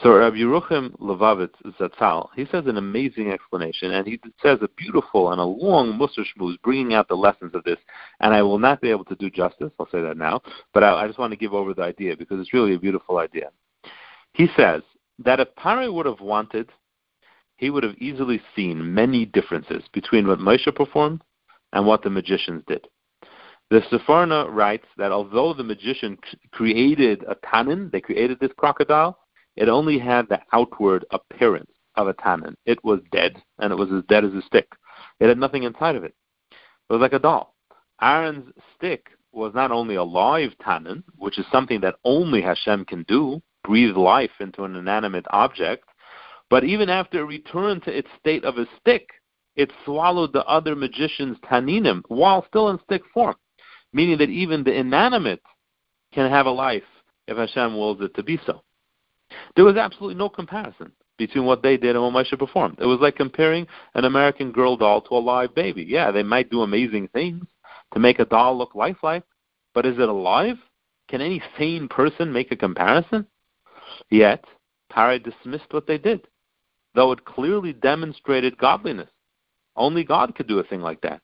So 0.02 0.12
Rabbi 0.12 0.36
Yerucham 0.38 0.98
Levovitz 0.98 1.54
Zatzal, 1.78 2.28
he 2.34 2.46
says 2.46 2.64
an 2.66 2.76
amazing 2.76 3.30
explanation, 3.30 3.92
and 3.92 4.06
he 4.06 4.20
says 4.42 4.58
a 4.60 4.68
beautiful 4.76 5.30
and 5.30 5.40
a 5.40 5.44
long 5.44 5.92
Musar 5.92 6.24
Shmuz 6.24 6.60
bringing 6.62 6.94
out 6.94 7.08
the 7.08 7.14
lessons 7.14 7.54
of 7.54 7.62
this, 7.64 7.78
and 8.20 8.34
I 8.34 8.42
will 8.42 8.58
not 8.58 8.80
be 8.80 8.90
able 8.90 9.04
to 9.04 9.14
do 9.14 9.30
justice, 9.30 9.70
I'll 9.78 9.88
say 9.90 10.00
that 10.00 10.16
now, 10.16 10.40
but 10.72 10.82
I, 10.82 11.04
I 11.04 11.06
just 11.06 11.18
want 11.18 11.32
to 11.32 11.38
give 11.38 11.54
over 11.54 11.74
the 11.74 11.82
idea 11.82 12.16
because 12.16 12.40
it's 12.40 12.52
really 12.52 12.74
a 12.74 12.78
beautiful 12.78 13.18
idea. 13.18 13.50
He 14.32 14.48
says 14.56 14.82
that 15.20 15.38
if 15.38 15.54
Pare 15.54 15.92
would 15.92 16.06
have 16.06 16.20
wanted, 16.20 16.70
he 17.56 17.70
would 17.70 17.84
have 17.84 17.96
easily 17.98 18.42
seen 18.56 18.94
many 18.94 19.26
differences 19.26 19.84
between 19.92 20.26
what 20.26 20.40
Moshe 20.40 20.74
performed 20.74 21.22
and 21.72 21.86
what 21.86 22.02
the 22.02 22.10
magicians 22.10 22.64
did. 22.66 22.86
The 23.70 23.80
Sforno 23.90 24.52
writes 24.52 24.86
that 24.98 25.12
although 25.12 25.54
the 25.54 25.64
magician 25.64 26.18
created 26.50 27.24
a 27.28 27.36
tanin, 27.36 27.90
they 27.90 28.00
created 28.00 28.38
this 28.40 28.52
crocodile, 28.56 29.18
it 29.56 29.68
only 29.68 29.98
had 29.98 30.28
the 30.28 30.40
outward 30.52 31.04
appearance 31.10 31.70
of 31.96 32.08
a 32.08 32.14
tanin. 32.14 32.54
It 32.66 32.82
was 32.84 33.00
dead, 33.12 33.42
and 33.58 33.72
it 33.72 33.76
was 33.76 33.90
as 33.92 34.02
dead 34.08 34.24
as 34.24 34.32
a 34.32 34.42
stick. 34.42 34.68
It 35.20 35.28
had 35.28 35.38
nothing 35.38 35.62
inside 35.62 35.96
of 35.96 36.04
it. 36.04 36.14
It 36.50 36.92
was 36.92 37.00
like 37.00 37.12
a 37.12 37.18
doll. 37.18 37.54
Aaron's 38.00 38.52
stick 38.76 39.06
was 39.32 39.52
not 39.54 39.70
only 39.70 39.94
a 39.94 40.02
live 40.02 40.52
tanin, 40.64 41.02
which 41.16 41.38
is 41.38 41.46
something 41.50 41.80
that 41.80 41.96
only 42.04 42.42
Hashem 42.42 42.84
can 42.84 43.04
do, 43.04 43.42
breathe 43.62 43.96
life 43.96 44.30
into 44.40 44.64
an 44.64 44.76
inanimate 44.76 45.26
object, 45.30 45.84
but 46.50 46.64
even 46.64 46.90
after 46.90 47.20
it 47.20 47.26
returned 47.26 47.82
to 47.84 47.96
its 47.96 48.08
state 48.18 48.44
of 48.44 48.58
a 48.58 48.66
stick, 48.80 49.08
it 49.56 49.72
swallowed 49.84 50.32
the 50.32 50.44
other 50.46 50.74
magician's 50.74 51.38
taninim 51.38 52.02
while 52.08 52.44
still 52.48 52.70
in 52.70 52.78
stick 52.84 53.02
form, 53.12 53.36
meaning 53.92 54.18
that 54.18 54.30
even 54.30 54.64
the 54.64 54.74
inanimate 54.74 55.42
can 56.12 56.30
have 56.30 56.46
a 56.46 56.50
life 56.50 56.82
if 57.26 57.36
Hashem 57.36 57.76
wills 57.76 58.00
it 58.00 58.14
to 58.14 58.22
be 58.22 58.38
so. 58.46 58.62
There 59.56 59.64
was 59.64 59.76
absolutely 59.76 60.16
no 60.16 60.28
comparison 60.28 60.92
between 61.18 61.44
what 61.44 61.62
they 61.62 61.76
did 61.76 61.96
and 61.96 62.04
what 62.04 62.12
Moshe 62.12 62.38
performed. 62.38 62.78
It 62.80 62.86
was 62.86 63.00
like 63.00 63.16
comparing 63.16 63.66
an 63.94 64.04
American 64.04 64.52
Girl 64.52 64.76
doll 64.76 65.00
to 65.02 65.14
a 65.14 65.18
live 65.18 65.54
baby. 65.54 65.84
Yeah, 65.86 66.10
they 66.10 66.22
might 66.22 66.50
do 66.50 66.62
amazing 66.62 67.08
things 67.08 67.44
to 67.92 68.00
make 68.00 68.18
a 68.18 68.24
doll 68.24 68.58
look 68.58 68.74
lifelike, 68.74 69.22
but 69.74 69.86
is 69.86 69.98
it 69.98 70.08
alive? 70.08 70.56
Can 71.08 71.20
any 71.20 71.42
sane 71.58 71.88
person 71.88 72.32
make 72.32 72.50
a 72.50 72.56
comparison? 72.56 73.26
Yet, 74.10 74.44
Pari 74.90 75.18
dismissed 75.18 75.72
what 75.72 75.86
they 75.86 75.98
did, 75.98 76.26
though 76.94 77.12
it 77.12 77.24
clearly 77.24 77.72
demonstrated 77.72 78.58
godliness. 78.58 79.10
Only 79.76 80.04
God 80.04 80.34
could 80.34 80.46
do 80.46 80.58
a 80.58 80.64
thing 80.64 80.80
like 80.80 81.00
that. 81.02 81.20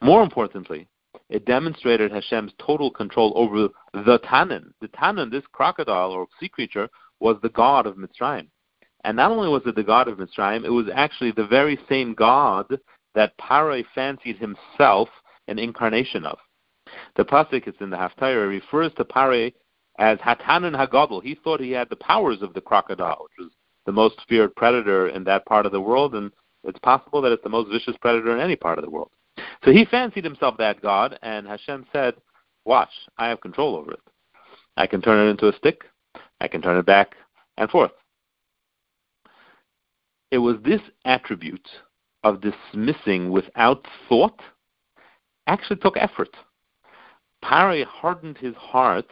More 0.00 0.22
importantly, 0.22 0.88
it 1.28 1.46
demonstrated 1.46 2.10
Hashem's 2.10 2.52
total 2.58 2.90
control 2.90 3.32
over 3.36 3.68
the 3.92 4.18
Tanin. 4.20 4.72
The 4.80 4.88
Tanin, 4.88 5.30
this 5.30 5.44
crocodile 5.52 6.10
or 6.10 6.26
sea 6.38 6.48
creature, 6.48 6.88
was 7.22 7.36
the 7.40 7.48
god 7.50 7.86
of 7.86 7.96
Mitzrayim. 7.96 8.48
And 9.04 9.16
not 9.16 9.30
only 9.30 9.48
was 9.48 9.62
it 9.64 9.76
the 9.76 9.84
god 9.84 10.08
of 10.08 10.18
Mitzrayim, 10.18 10.64
it 10.64 10.70
was 10.70 10.86
actually 10.92 11.30
the 11.30 11.46
very 11.46 11.78
same 11.88 12.14
god 12.14 12.66
that 13.14 13.38
Pare 13.38 13.84
fancied 13.94 14.38
himself 14.38 15.08
an 15.46 15.58
incarnation 15.58 16.26
of. 16.26 16.38
The 17.16 17.24
pasuk 17.24 17.68
is 17.68 17.74
in 17.80 17.90
the 17.90 17.96
Haftarah 17.96 18.48
refers 18.48 18.92
to 18.96 19.04
Pare 19.04 19.52
as 19.98 20.18
Hatanan 20.18 20.74
Hagadol. 20.74 21.22
He 21.22 21.36
thought 21.36 21.60
he 21.60 21.70
had 21.70 21.88
the 21.88 21.96
powers 21.96 22.42
of 22.42 22.54
the 22.54 22.60
crocodile, 22.60 23.18
which 23.22 23.46
was 23.46 23.52
the 23.86 23.92
most 23.92 24.16
feared 24.28 24.54
predator 24.56 25.08
in 25.08 25.22
that 25.24 25.46
part 25.46 25.64
of 25.64 25.72
the 25.72 25.80
world, 25.80 26.14
and 26.16 26.32
it's 26.64 26.78
possible 26.80 27.22
that 27.22 27.32
it's 27.32 27.44
the 27.44 27.48
most 27.48 27.70
vicious 27.70 27.96
predator 28.00 28.34
in 28.34 28.40
any 28.40 28.56
part 28.56 28.78
of 28.78 28.84
the 28.84 28.90
world. 28.90 29.10
So 29.64 29.70
he 29.70 29.84
fancied 29.84 30.24
himself 30.24 30.56
that 30.58 30.80
god, 30.80 31.18
and 31.22 31.46
Hashem 31.46 31.86
said, 31.92 32.14
"Watch, 32.64 32.90
I 33.16 33.28
have 33.28 33.40
control 33.40 33.76
over 33.76 33.92
it. 33.92 34.00
I 34.76 34.86
can 34.86 35.02
turn 35.02 35.26
it 35.26 35.30
into 35.30 35.48
a 35.48 35.56
stick. 35.56 35.84
I 36.42 36.48
can 36.48 36.60
turn 36.60 36.76
it 36.76 36.86
back 36.86 37.14
and 37.56 37.70
forth. 37.70 37.92
It 40.32 40.38
was 40.38 40.56
this 40.64 40.80
attribute 41.04 41.68
of 42.24 42.40
dismissing 42.40 43.30
without 43.30 43.86
thought 44.08 44.40
actually 45.46 45.76
took 45.76 45.96
effort. 45.96 46.30
Pari 47.42 47.84
hardened 47.84 48.38
his 48.38 48.56
heart 48.56 49.06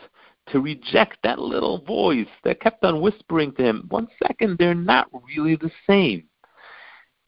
to 0.49 0.59
reject 0.59 1.19
that 1.23 1.39
little 1.39 1.79
voice 1.85 2.27
that 2.43 2.61
kept 2.61 2.85
on 2.85 3.01
whispering 3.01 3.53
to 3.53 3.63
him, 3.63 3.87
one 3.91 4.09
second, 4.27 4.59
they're 4.59 4.75
not 4.75 5.07
really 5.37 5.55
the 5.55 5.71
same. 5.89 6.25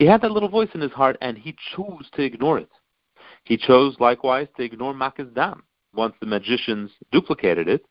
He 0.00 0.06
had 0.06 0.22
that 0.22 0.32
little 0.32 0.48
voice 0.48 0.70
in 0.74 0.80
his 0.80 0.90
heart, 0.90 1.16
and 1.20 1.38
he 1.38 1.54
chose 1.76 2.10
to 2.14 2.22
ignore 2.22 2.58
it. 2.58 2.70
He 3.44 3.56
chose, 3.56 3.94
likewise, 4.00 4.48
to 4.56 4.64
ignore 4.64 4.94
Makkah's 4.94 5.32
Dam 5.32 5.62
once 5.94 6.14
the 6.18 6.26
magicians 6.26 6.90
duplicated 7.12 7.68
it, 7.68 7.84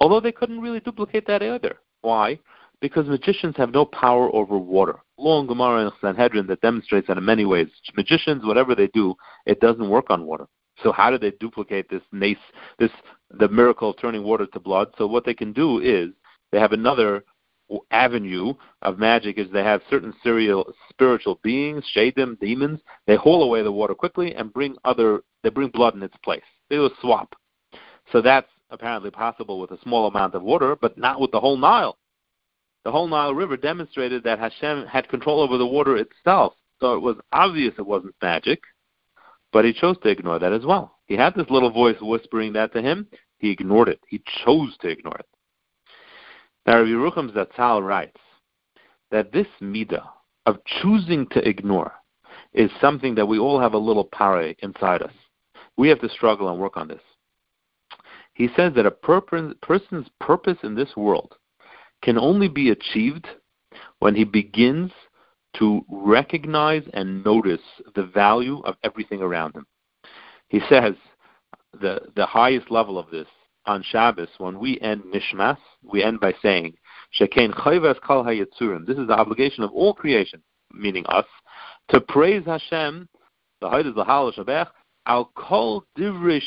Although 0.00 0.20
they 0.20 0.32
couldn't 0.32 0.60
really 0.60 0.80
duplicate 0.80 1.26
that 1.26 1.42
either. 1.42 1.78
Why? 2.02 2.38
Because 2.80 3.06
magicians 3.06 3.56
have 3.56 3.72
no 3.72 3.84
power 3.84 4.34
over 4.34 4.56
water. 4.56 5.00
Long 5.18 5.46
Gemara 5.46 5.86
in 5.86 5.92
Sanhedrin 6.00 6.46
that 6.46 6.60
demonstrates 6.60 7.08
that 7.08 7.18
in 7.18 7.24
many 7.24 7.44
ways. 7.44 7.68
Magicians, 7.96 8.44
whatever 8.44 8.74
they 8.74 8.86
do, 8.88 9.14
it 9.46 9.60
doesn't 9.60 9.90
work 9.90 10.10
on 10.10 10.26
water. 10.26 10.46
So 10.82 10.92
how 10.92 11.10
do 11.10 11.18
they 11.18 11.32
duplicate 11.40 11.90
this 11.90 12.02
nace, 12.12 12.36
this 12.78 12.92
the 13.30 13.48
miracle 13.48 13.90
of 13.90 13.98
turning 13.98 14.22
water 14.22 14.46
to 14.46 14.60
blood? 14.60 14.88
So 14.96 15.08
what 15.08 15.24
they 15.24 15.34
can 15.34 15.52
do 15.52 15.80
is 15.80 16.10
they 16.52 16.60
have 16.60 16.72
another 16.72 17.24
avenue 17.90 18.54
of 18.82 18.98
magic 18.98 19.38
is 19.38 19.50
they 19.50 19.64
have 19.64 19.82
certain 19.90 20.14
serial 20.22 20.72
spiritual 20.88 21.40
beings, 21.42 21.84
shadim, 21.94 22.38
demons. 22.40 22.80
They 23.06 23.16
haul 23.16 23.42
away 23.42 23.62
the 23.62 23.72
water 23.72 23.94
quickly 23.94 24.34
and 24.34 24.52
bring 24.52 24.76
other. 24.84 25.22
They 25.42 25.50
bring 25.50 25.68
blood 25.68 25.94
in 25.94 26.02
its 26.02 26.16
place. 26.24 26.42
They 26.70 26.76
do 26.76 26.86
a 26.86 26.90
swap. 27.00 27.34
So 28.12 28.22
that's 28.22 28.48
apparently 28.70 29.10
possible 29.10 29.60
with 29.60 29.70
a 29.70 29.80
small 29.82 30.06
amount 30.06 30.34
of 30.34 30.42
water, 30.42 30.76
but 30.76 30.98
not 30.98 31.20
with 31.20 31.30
the 31.30 31.40
whole 31.40 31.56
Nile. 31.56 31.96
the 32.84 32.92
whole 32.92 33.08
Nile 33.08 33.34
River 33.34 33.56
demonstrated 33.56 34.22
that 34.24 34.38
Hashem 34.38 34.86
had 34.86 35.08
control 35.08 35.40
over 35.40 35.58
the 35.58 35.66
water 35.66 35.96
itself. 35.96 36.54
So 36.80 36.94
it 36.94 37.00
was 37.00 37.16
obvious 37.32 37.74
it 37.76 37.86
wasn't 37.86 38.14
magic, 38.22 38.60
but 39.52 39.64
he 39.64 39.72
chose 39.72 39.96
to 40.02 40.08
ignore 40.08 40.38
that 40.38 40.52
as 40.52 40.64
well. 40.64 40.98
He 41.06 41.14
had 41.14 41.34
this 41.34 41.50
little 41.50 41.70
voice 41.70 41.96
whispering 42.00 42.52
that 42.52 42.72
to 42.74 42.82
him. 42.82 43.08
He 43.38 43.50
ignored 43.50 43.88
it. 43.88 44.00
He 44.08 44.22
chose 44.44 44.76
to 44.80 44.88
ignore 44.88 45.16
it. 45.18 45.26
Now, 46.66 46.78
Rabbi 46.78 46.90
Yerucham 46.90 47.32
Zatzal 47.32 47.86
writes 47.86 48.20
that 49.10 49.32
this 49.32 49.46
midah 49.60 50.06
of 50.46 50.58
choosing 50.64 51.26
to 51.28 51.46
ignore 51.46 51.92
is 52.52 52.70
something 52.80 53.14
that 53.14 53.26
we 53.26 53.38
all 53.38 53.60
have 53.60 53.74
a 53.74 53.78
little 53.78 54.04
pare 54.04 54.54
inside 54.60 55.02
us. 55.02 55.12
We 55.76 55.88
have 55.88 56.00
to 56.00 56.08
struggle 56.08 56.48
and 56.50 56.60
work 56.60 56.76
on 56.76 56.88
this. 56.88 57.00
He 58.38 58.48
says 58.56 58.72
that 58.76 58.86
a 58.86 58.90
person's 58.92 60.06
purpose 60.20 60.58
in 60.62 60.76
this 60.76 60.96
world 60.96 61.34
can 62.02 62.16
only 62.16 62.48
be 62.48 62.70
achieved 62.70 63.26
when 63.98 64.14
he 64.14 64.22
begins 64.22 64.92
to 65.58 65.84
recognize 65.90 66.84
and 66.94 67.24
notice 67.24 67.60
the 67.96 68.04
value 68.04 68.60
of 68.60 68.76
everything 68.84 69.22
around 69.22 69.56
him. 69.56 69.66
He 70.50 70.60
says 70.70 70.94
the, 71.80 72.00
the 72.14 72.26
highest 72.26 72.70
level 72.70 72.96
of 72.96 73.10
this 73.10 73.26
on 73.66 73.82
Shabbos, 73.82 74.28
when 74.38 74.60
we 74.60 74.80
end 74.82 75.02
Nishmas, 75.12 75.58
we 75.82 76.04
end 76.04 76.20
by 76.20 76.32
saying, 76.40 76.74
kal. 77.18 78.24
This 78.24 78.98
is 78.98 79.08
the 79.08 79.16
obligation 79.18 79.64
of 79.64 79.72
all 79.72 79.94
creation, 79.94 80.40
meaning 80.72 81.04
us, 81.08 81.26
to 81.88 82.00
praise 82.00 82.44
Hashem, 82.46 83.08
the 83.60 83.68
Hayd 83.68 83.86
is 83.86 83.94
Shabbat, 83.94 84.68
al 85.08 85.30
kol 85.34 85.84
David 85.96 86.42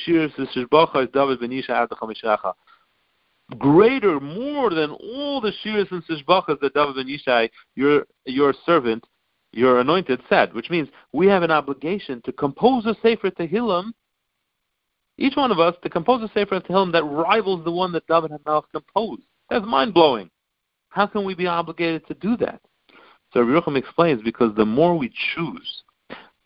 greater, 3.58 4.20
more 4.20 4.70
than 4.70 4.92
all 4.92 5.42
the 5.42 5.52
shiras 5.64 5.92
and 5.92 6.04
sishbachas 6.06 6.60
that 6.62 6.74
David 6.74 6.96
ben 6.96 7.08
Yishai, 7.08 7.50
your 7.76 8.06
your 8.26 8.54
servant, 8.66 9.04
your 9.52 9.80
anointed, 9.80 10.22
said. 10.30 10.54
Which 10.54 10.70
means 10.70 10.88
we 11.14 11.28
have 11.28 11.44
an 11.44 11.52
obligation 11.52 12.22
to 12.26 12.32
compose 12.32 12.86
a 12.86 12.96
sefer 13.02 13.32
Tehillim. 13.32 13.92
Each 15.18 15.36
one 15.36 15.52
of 15.52 15.60
us 15.60 15.76
to 15.84 15.90
compose 15.90 16.24
a 16.24 16.34
sefer 16.34 16.60
Tehillim 16.60 16.92
that 16.94 17.04
rivals 17.04 17.64
the 17.64 17.72
one 17.72 17.92
that 17.92 18.08
David 18.08 18.32
had 18.32 18.62
composed. 18.72 19.22
That's 19.50 19.66
mind 19.66 19.94
blowing. 19.94 20.30
How 20.90 21.08
can 21.08 21.24
we 21.26 21.36
be 21.36 21.48
obligated 21.48 22.08
to 22.08 22.14
do 22.16 22.38
that? 22.38 22.62
So 23.34 23.40
Yerucham 23.40 23.78
explains 23.78 24.22
because 24.22 24.54
the 24.56 24.66
more 24.66 24.98
we 24.98 25.12
choose 25.36 25.84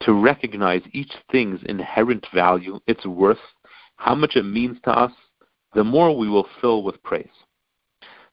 to 0.01 0.13
recognize 0.13 0.81
each 0.91 1.11
thing's 1.31 1.61
inherent 1.63 2.25
value, 2.33 2.79
its 2.87 3.05
worth, 3.05 3.37
how 3.97 4.15
much 4.15 4.35
it 4.35 4.43
means 4.43 4.77
to 4.83 4.91
us, 4.91 5.11
the 5.73 5.83
more 5.83 6.15
we 6.15 6.29
will 6.29 6.47
fill 6.61 6.83
with 6.83 7.01
praise. 7.03 7.27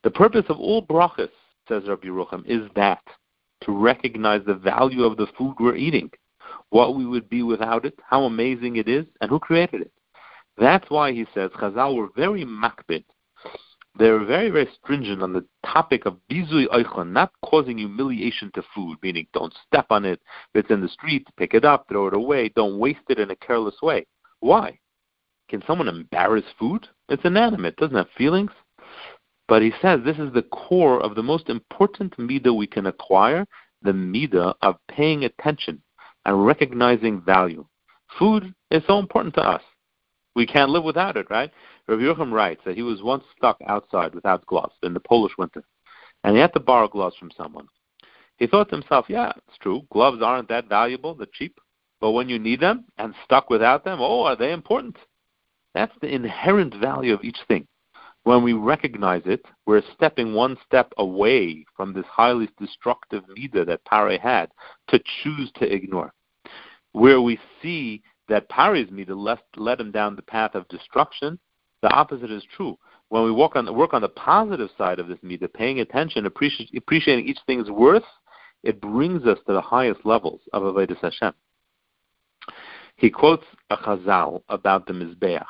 The 0.02 0.10
purpose 0.10 0.44
of 0.48 0.58
all 0.58 0.84
brachas, 0.84 1.30
says 1.68 1.84
Rabbi 1.86 2.08
Yerucham, 2.08 2.44
is 2.46 2.68
that 2.74 3.02
to 3.62 3.72
recognize 3.72 4.42
the 4.44 4.54
value 4.54 5.04
of 5.04 5.16
the 5.16 5.28
food 5.38 5.54
we're 5.60 5.76
eating, 5.76 6.10
what 6.70 6.96
we 6.96 7.06
would 7.06 7.28
be 7.28 7.42
without 7.42 7.84
it, 7.84 7.98
how 8.04 8.24
amazing 8.24 8.76
it 8.76 8.88
is, 8.88 9.06
and 9.20 9.30
who 9.30 9.38
created 9.38 9.82
it. 9.82 9.92
That's 10.58 10.90
why 10.90 11.12
he 11.12 11.26
says 11.32 11.50
Chazal 11.52 11.96
were 11.96 12.08
very 12.16 12.44
makpid 12.44 13.04
they're 13.98 14.24
very, 14.24 14.48
very 14.50 14.68
stringent 14.82 15.22
on 15.22 15.32
the 15.32 15.44
topic 15.66 16.06
of 16.06 16.16
bizui 16.30 16.66
oichon, 16.68 17.12
not 17.12 17.32
causing 17.44 17.78
humiliation 17.78 18.50
to 18.54 18.62
food, 18.74 18.96
meaning 19.02 19.26
don't 19.34 19.54
step 19.66 19.86
on 19.90 20.04
it. 20.04 20.20
If 20.54 20.64
it's 20.64 20.70
in 20.70 20.80
the 20.80 20.88
street, 20.88 21.26
pick 21.36 21.52
it 21.52 21.64
up, 21.64 21.86
throw 21.88 22.06
it 22.06 22.14
away. 22.14 22.48
Don't 22.50 22.78
waste 22.78 23.00
it 23.10 23.18
in 23.18 23.30
a 23.30 23.36
careless 23.36 23.76
way. 23.82 24.06
Why? 24.40 24.78
Can 25.48 25.62
someone 25.66 25.88
embarrass 25.88 26.44
food? 26.58 26.88
It's 27.10 27.24
inanimate, 27.24 27.76
doesn't 27.76 27.96
have 27.96 28.08
feelings. 28.16 28.50
But 29.46 29.60
he 29.60 29.72
says 29.82 30.00
this 30.02 30.18
is 30.18 30.32
the 30.32 30.44
core 30.44 31.02
of 31.02 31.14
the 31.14 31.22
most 31.22 31.50
important 31.50 32.16
midah 32.16 32.56
we 32.56 32.66
can 32.66 32.86
acquire, 32.86 33.46
the 33.82 33.92
midah 33.92 34.54
of 34.62 34.76
paying 34.88 35.24
attention 35.24 35.82
and 36.24 36.46
recognizing 36.46 37.20
value. 37.20 37.66
Food 38.18 38.54
is 38.70 38.82
so 38.86 38.98
important 38.98 39.34
to 39.34 39.42
us. 39.42 39.62
We 40.34 40.46
can't 40.46 40.70
live 40.70 40.84
without 40.84 41.18
it, 41.18 41.26
right? 41.28 41.50
Rabbi 41.88 42.02
Yochum 42.02 42.32
writes 42.32 42.62
that 42.64 42.76
he 42.76 42.82
was 42.82 43.02
once 43.02 43.24
stuck 43.36 43.58
outside 43.66 44.14
without 44.14 44.46
gloves 44.46 44.74
in 44.82 44.94
the 44.94 45.00
Polish 45.00 45.32
winter, 45.36 45.64
and 46.24 46.34
he 46.34 46.40
had 46.40 46.52
to 46.54 46.60
borrow 46.60 46.88
gloves 46.88 47.16
from 47.16 47.30
someone. 47.36 47.66
He 48.36 48.46
thought 48.46 48.70
to 48.70 48.76
himself, 48.76 49.06
yeah, 49.08 49.32
it's 49.48 49.58
true, 49.58 49.82
gloves 49.92 50.22
aren't 50.22 50.48
that 50.48 50.68
valuable, 50.68 51.14
they're 51.14 51.26
cheap, 51.32 51.58
but 52.00 52.12
when 52.12 52.28
you 52.28 52.38
need 52.38 52.60
them 52.60 52.86
and 52.98 53.14
stuck 53.24 53.50
without 53.50 53.84
them, 53.84 53.98
oh, 54.00 54.22
are 54.22 54.36
they 54.36 54.52
important? 54.52 54.96
That's 55.74 55.94
the 56.00 56.12
inherent 56.12 56.74
value 56.74 57.14
of 57.14 57.24
each 57.24 57.38
thing. 57.48 57.66
When 58.24 58.44
we 58.44 58.52
recognize 58.52 59.22
it, 59.24 59.44
we're 59.66 59.82
stepping 59.94 60.34
one 60.34 60.56
step 60.64 60.92
away 60.98 61.64
from 61.76 61.92
this 61.92 62.06
highly 62.06 62.48
destructive 62.58 63.24
midah 63.36 63.66
that 63.66 63.84
Pare 63.84 64.18
had 64.18 64.50
to 64.88 65.00
choose 65.22 65.50
to 65.56 65.72
ignore. 65.72 66.12
Where 66.92 67.20
we 67.20 67.40
see 67.60 68.02
that 68.28 68.48
Pare's 68.48 68.88
midah 68.90 69.38
led 69.56 69.80
him 69.80 69.90
down 69.90 70.14
the 70.14 70.22
path 70.22 70.54
of 70.54 70.68
destruction, 70.68 71.38
the 71.82 71.90
opposite 71.90 72.30
is 72.30 72.44
true. 72.56 72.78
When 73.08 73.24
we 73.24 73.32
work 73.32 73.56
on, 73.56 73.74
work 73.76 73.92
on 73.92 74.02
the 74.02 74.08
positive 74.08 74.70
side 74.78 74.98
of 74.98 75.08
this 75.08 75.18
midah, 75.18 75.52
paying 75.52 75.80
attention, 75.80 76.24
appreci- 76.24 76.74
appreciating 76.76 77.26
each 77.26 77.40
thing's 77.46 77.70
worth, 77.70 78.04
it 78.62 78.80
brings 78.80 79.26
us 79.26 79.38
to 79.46 79.52
the 79.52 79.60
highest 79.60 80.00
levels 80.04 80.40
of 80.52 80.62
Avodah 80.62 80.96
Hashem. 80.98 81.34
He 82.96 83.10
quotes 83.10 83.44
a 83.70 83.76
chazal 83.76 84.42
about 84.48 84.86
the 84.86 84.92
Mizbeach. 84.92 85.44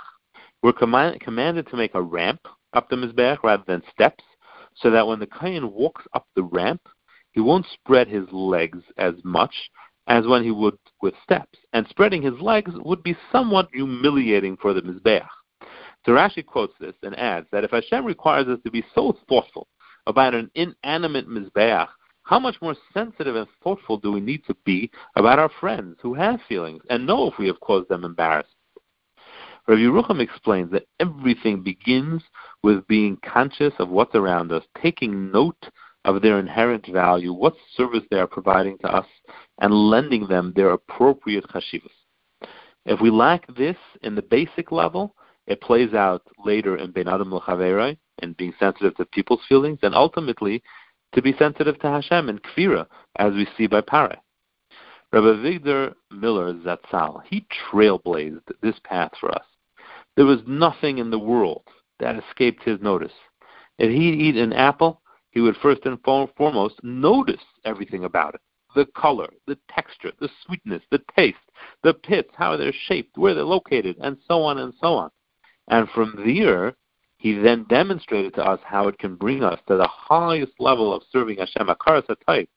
We're 0.63 0.73
command, 0.73 1.21
commanded 1.21 1.69
to 1.69 1.77
make 1.77 1.95
a 1.95 2.03
ramp 2.03 2.41
up 2.73 2.89
the 2.89 2.97
Mizbeach 2.97 3.43
rather 3.43 3.65
than 3.67 3.83
steps, 3.93 4.25
so 4.75 4.91
that 4.91 5.07
when 5.07 5.21
the 5.21 5.27
Kayan 5.27 5.73
walks 5.73 6.05
up 6.15 6.27
the 6.35 6.45
ramp, 6.45 6.81
he 7.33 7.41
won't 7.41 7.67
spread 7.73 8.09
his 8.09 8.25
legs 8.33 8.79
as 8.97 9.15
much 9.25 9.55
as 10.07 10.27
when 10.27 10.43
he 10.43 10.51
would 10.51 10.79
with 11.03 11.15
steps. 11.23 11.59
And 11.73 11.87
spreading 11.89 12.23
his 12.23 12.41
legs 12.41 12.73
would 12.77 13.03
be 13.03 13.17
somewhat 13.31 13.69
humiliating 13.73 14.57
for 14.57 14.73
the 14.73 14.83
Mizbeach. 14.83 15.29
So 16.05 16.13
Rashi 16.13 16.45
quotes 16.45 16.75
this 16.81 16.95
and 17.03 17.17
adds 17.19 17.47
that 17.53 17.65
if 17.65 17.71
Hashem 17.71 18.05
requires 18.05 18.49
us 18.49 18.59
to 18.65 18.71
be 18.71 18.85
so 18.95 19.17
thoughtful 19.29 19.69
about 20.07 20.35
an 20.35 20.51
inanimate 20.55 21.29
mizbeach, 21.29 21.89
how 22.25 22.39
much 22.39 22.57
more 22.63 22.77
sensitive 22.95 23.37
and 23.37 23.49
thoughtful 23.63 23.99
do 23.99 24.13
we 24.13 24.21
need 24.21 24.45
to 24.47 24.57
be 24.65 24.91
about 25.17 25.39
our 25.39 25.51
friends 25.61 25.97
who 26.01 26.15
have 26.15 26.41
feelings 26.49 26.83
and 26.89 27.07
know 27.07 27.29
if 27.29 27.39
we 27.39 27.47
have 27.47 27.61
caused 27.61 27.89
them 27.89 28.05
embarrassment? 28.05 28.57
Rabbi 29.69 29.81
Yerucham 29.83 30.21
explains 30.21 30.73
that 30.73 30.89
everything 30.99 31.63
begins 31.63 32.23
with 32.65 32.87
being 32.89 33.17
conscious 33.25 33.73
of 33.79 33.91
what's 33.91 34.15
around 34.15 34.51
us, 34.51 34.65
taking 34.81 35.31
note 35.31 35.69
of 36.05 36.21
their 36.21 36.41
inherent 36.41 36.87
value, 36.89 37.33
what 37.33 37.55
service 37.77 38.03
they 38.11 38.19
are 38.19 38.27
providing 38.27 38.77
to 38.79 38.89
us, 38.89 39.07
and 39.61 39.73
lending 39.73 40.27
them 40.27 40.53
their 40.57 40.71
appropriate 40.71 41.47
chashivas. 41.49 41.91
If 42.87 43.01
we 43.01 43.11
lack 43.11 43.47
this 43.55 43.77
in 44.03 44.17
the 44.17 44.23
basic 44.23 44.73
level, 44.73 45.15
it 45.47 45.61
plays 45.61 45.93
out 45.95 46.23
later 46.45 46.77
in 46.77 46.93
Ben 46.93 47.09
Adam 47.09 47.35
L'Chaverai, 47.35 47.97
and 48.21 48.37
being 48.37 48.55
sensitive 48.59 48.97
to 48.97 49.05
people's 49.07 49.45
feelings, 49.49 49.79
and 49.83 49.95
ultimately 49.95 50.63
to 51.15 51.23
be 51.23 51.35
sensitive 51.39 51.79
to 51.81 51.89
Hashem 51.89 52.29
and 52.29 52.43
Kfira, 52.43 52.87
as 53.17 53.35
we 53.35 53.47
see 53.57 53.67
by 53.67 53.81
Pare. 53.81 54.17
Rabbi 55.13 55.27
Avigdor 55.27 55.95
Miller 56.11 56.55
Zatzal, 56.55 57.23
he 57.29 57.47
trailblazed 57.71 58.51
this 58.63 58.77
path 58.85 59.13
for 59.21 59.31
us. 59.31 59.45
There 60.17 60.25
was 60.25 60.41
nothing 60.47 60.99
in 60.99 61.11
the 61.11 61.19
world 61.19 61.65
that 61.99 62.17
escaped 62.17 62.63
his 62.63 62.81
notice. 62.81 63.13
If 63.79 63.91
he'd 63.91 64.21
eat 64.21 64.37
an 64.37 64.53
apple, 64.53 65.03
he 65.31 65.41
would 65.41 65.57
first 65.57 65.85
and 65.85 65.99
foremost 66.03 66.83
notice 66.83 67.43
everything 67.65 68.05
about 68.05 68.35
it 68.35 68.41
the 68.75 68.87
color, 68.97 69.29
the 69.47 69.59
texture, 69.69 70.13
the 70.19 70.31
sweetness, 70.45 70.83
the 70.91 71.03
taste, 71.15 71.37
the 71.83 71.93
pits, 71.93 72.31
how 72.35 72.57
they're 72.57 72.73
shaped, 72.87 73.19
where 73.19 73.35
they're 73.35 73.45
located, 73.45 73.97
and 74.01 74.17
so 74.27 74.43
on 74.43 74.59
and 74.59 74.73
so 74.81 74.95
on. 74.95 75.11
And 75.69 75.89
from 75.91 76.15
there, 76.25 76.75
he 77.17 77.35
then 77.35 77.65
demonstrated 77.69 78.35
to 78.35 78.45
us 78.45 78.61
how 78.65 78.89
it 78.89 78.99
can 78.99 79.15
bring 79.15 79.45
us 79.45 79.61
to 79.69 79.77
the 79.77 79.89
highest 79.89 80.53
level 80.59 80.93
of 80.93 81.03
serving 81.11 81.39
Hashem, 81.39 81.69
Akaras 81.69 82.07
type. 82.27 82.49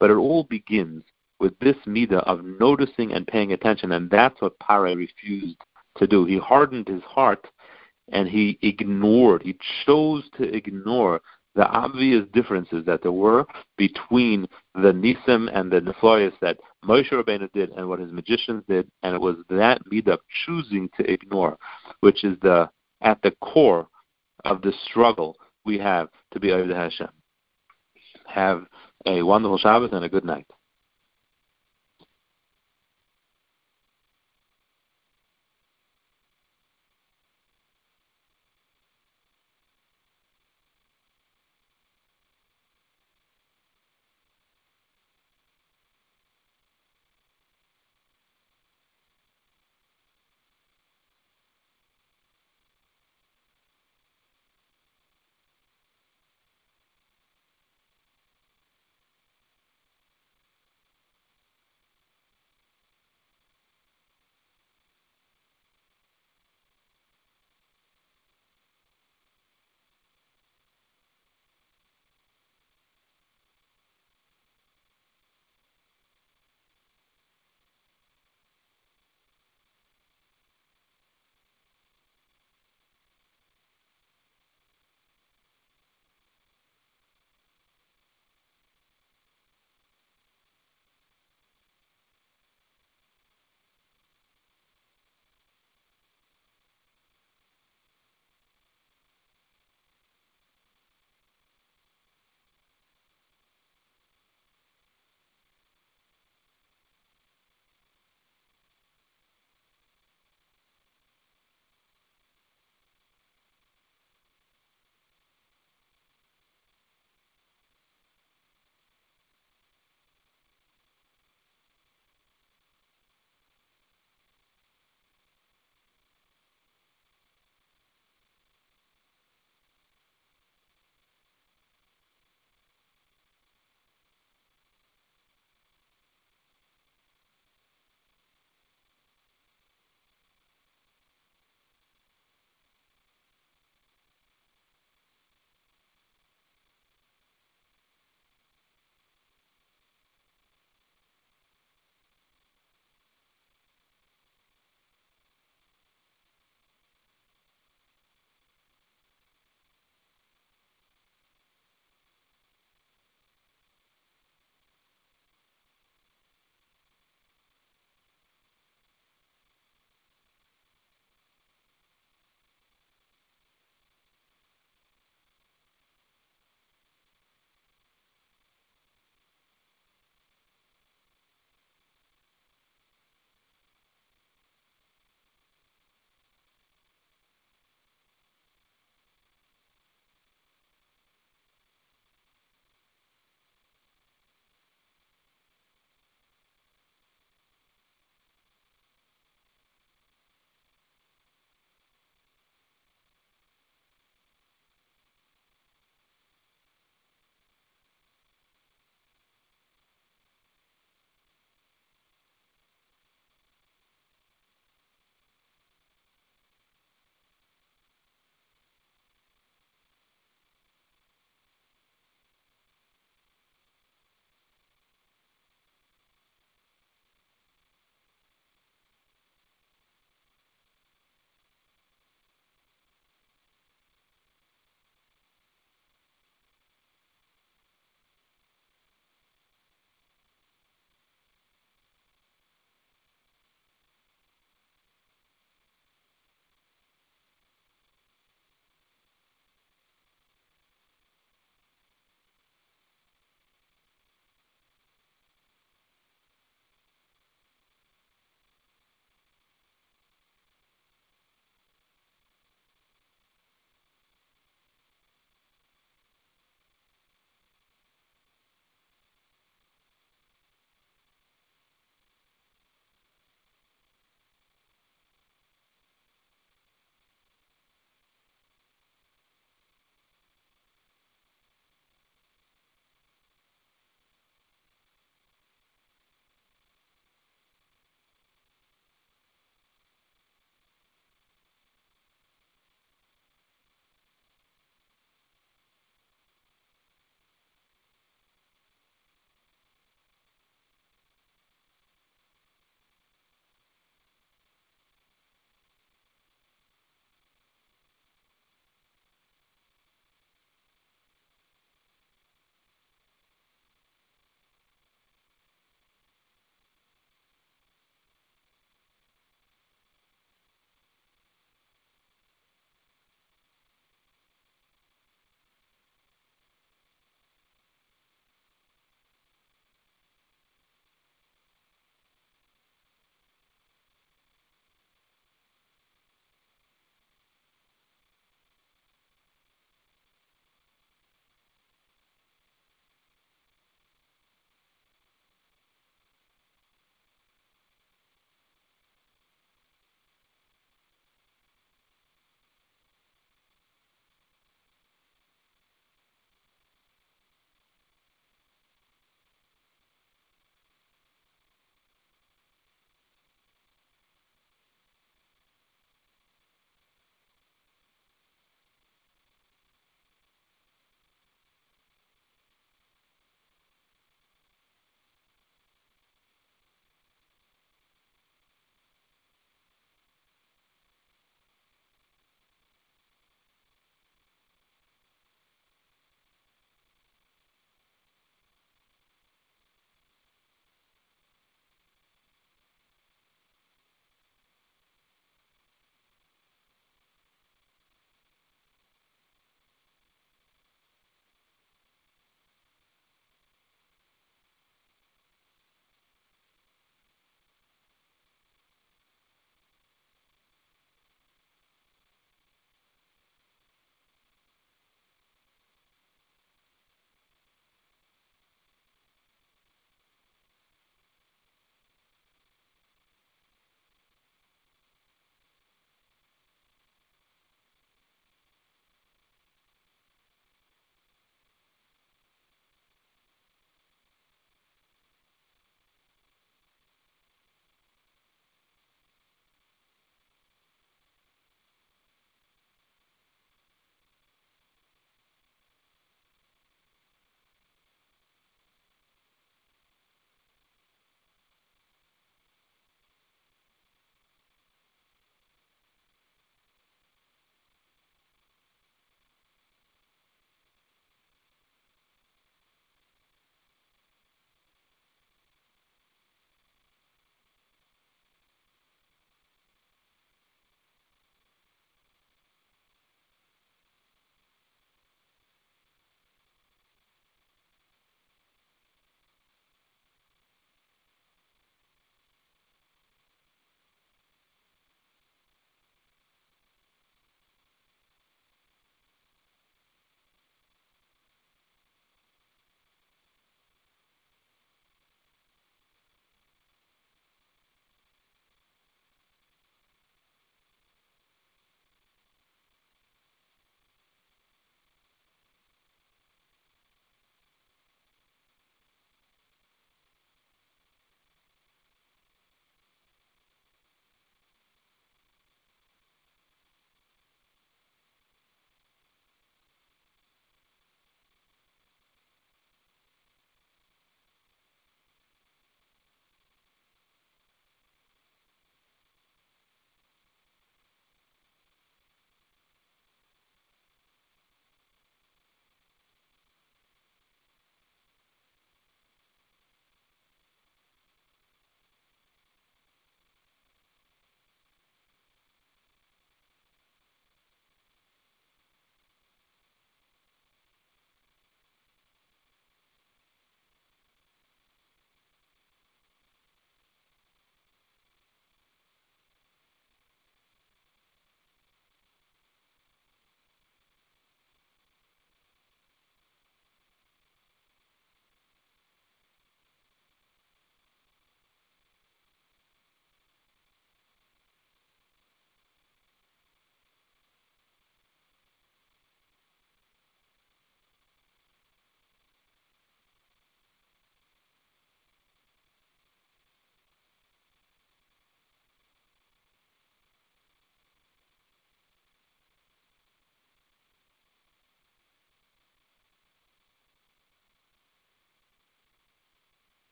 But 0.00 0.10
it 0.10 0.16
all 0.16 0.44
begins 0.44 1.04
with 1.38 1.58
this 1.60 1.76
midah 1.86 2.24
of 2.24 2.44
noticing 2.44 3.12
and 3.12 3.26
paying 3.26 3.52
attention, 3.52 3.92
and 3.92 4.10
that's 4.10 4.40
what 4.40 4.58
Pare 4.58 4.96
refused 4.96 5.62
to 5.98 6.06
do. 6.06 6.24
He 6.24 6.38
hardened 6.38 6.88
his 6.88 7.02
heart 7.02 7.46
and 8.08 8.28
he 8.28 8.58
ignored, 8.62 9.42
he 9.42 9.56
chose 9.86 10.24
to 10.36 10.44
ignore 10.54 11.20
the 11.54 11.66
obvious 11.68 12.24
differences 12.32 12.84
that 12.86 13.02
there 13.02 13.12
were 13.12 13.44
between 13.76 14.46
the 14.74 14.92
Nisim 14.92 15.50
and 15.52 15.70
the 15.70 15.80
Nefloyas 15.80 16.32
that 16.40 16.58
Moshe 16.84 17.10
Rabbeinu 17.10 17.50
did 17.52 17.70
and 17.70 17.88
what 17.88 18.00
his 18.00 18.12
magicians 18.12 18.62
did, 18.68 18.90
and 19.02 19.14
it 19.14 19.20
was 19.20 19.36
that 19.50 19.84
midah 19.92 20.18
choosing 20.44 20.88
to 20.96 21.10
ignore, 21.10 21.58
which 22.00 22.24
is 22.24 22.36
the 22.40 22.68
at 23.02 23.20
the 23.22 23.32
core 23.42 23.86
of 24.44 24.62
the 24.62 24.72
struggle 24.88 25.36
we 25.64 25.78
have 25.78 26.08
to 26.32 26.40
be 26.40 26.52
over 26.52 26.74
Hashem. 26.74 27.08
Have 28.26 28.64
a 29.06 29.22
wonderful 29.22 29.58
Shabbos 29.58 29.90
and 29.92 30.04
a 30.04 30.08
good 30.08 30.24
night. 30.24 30.46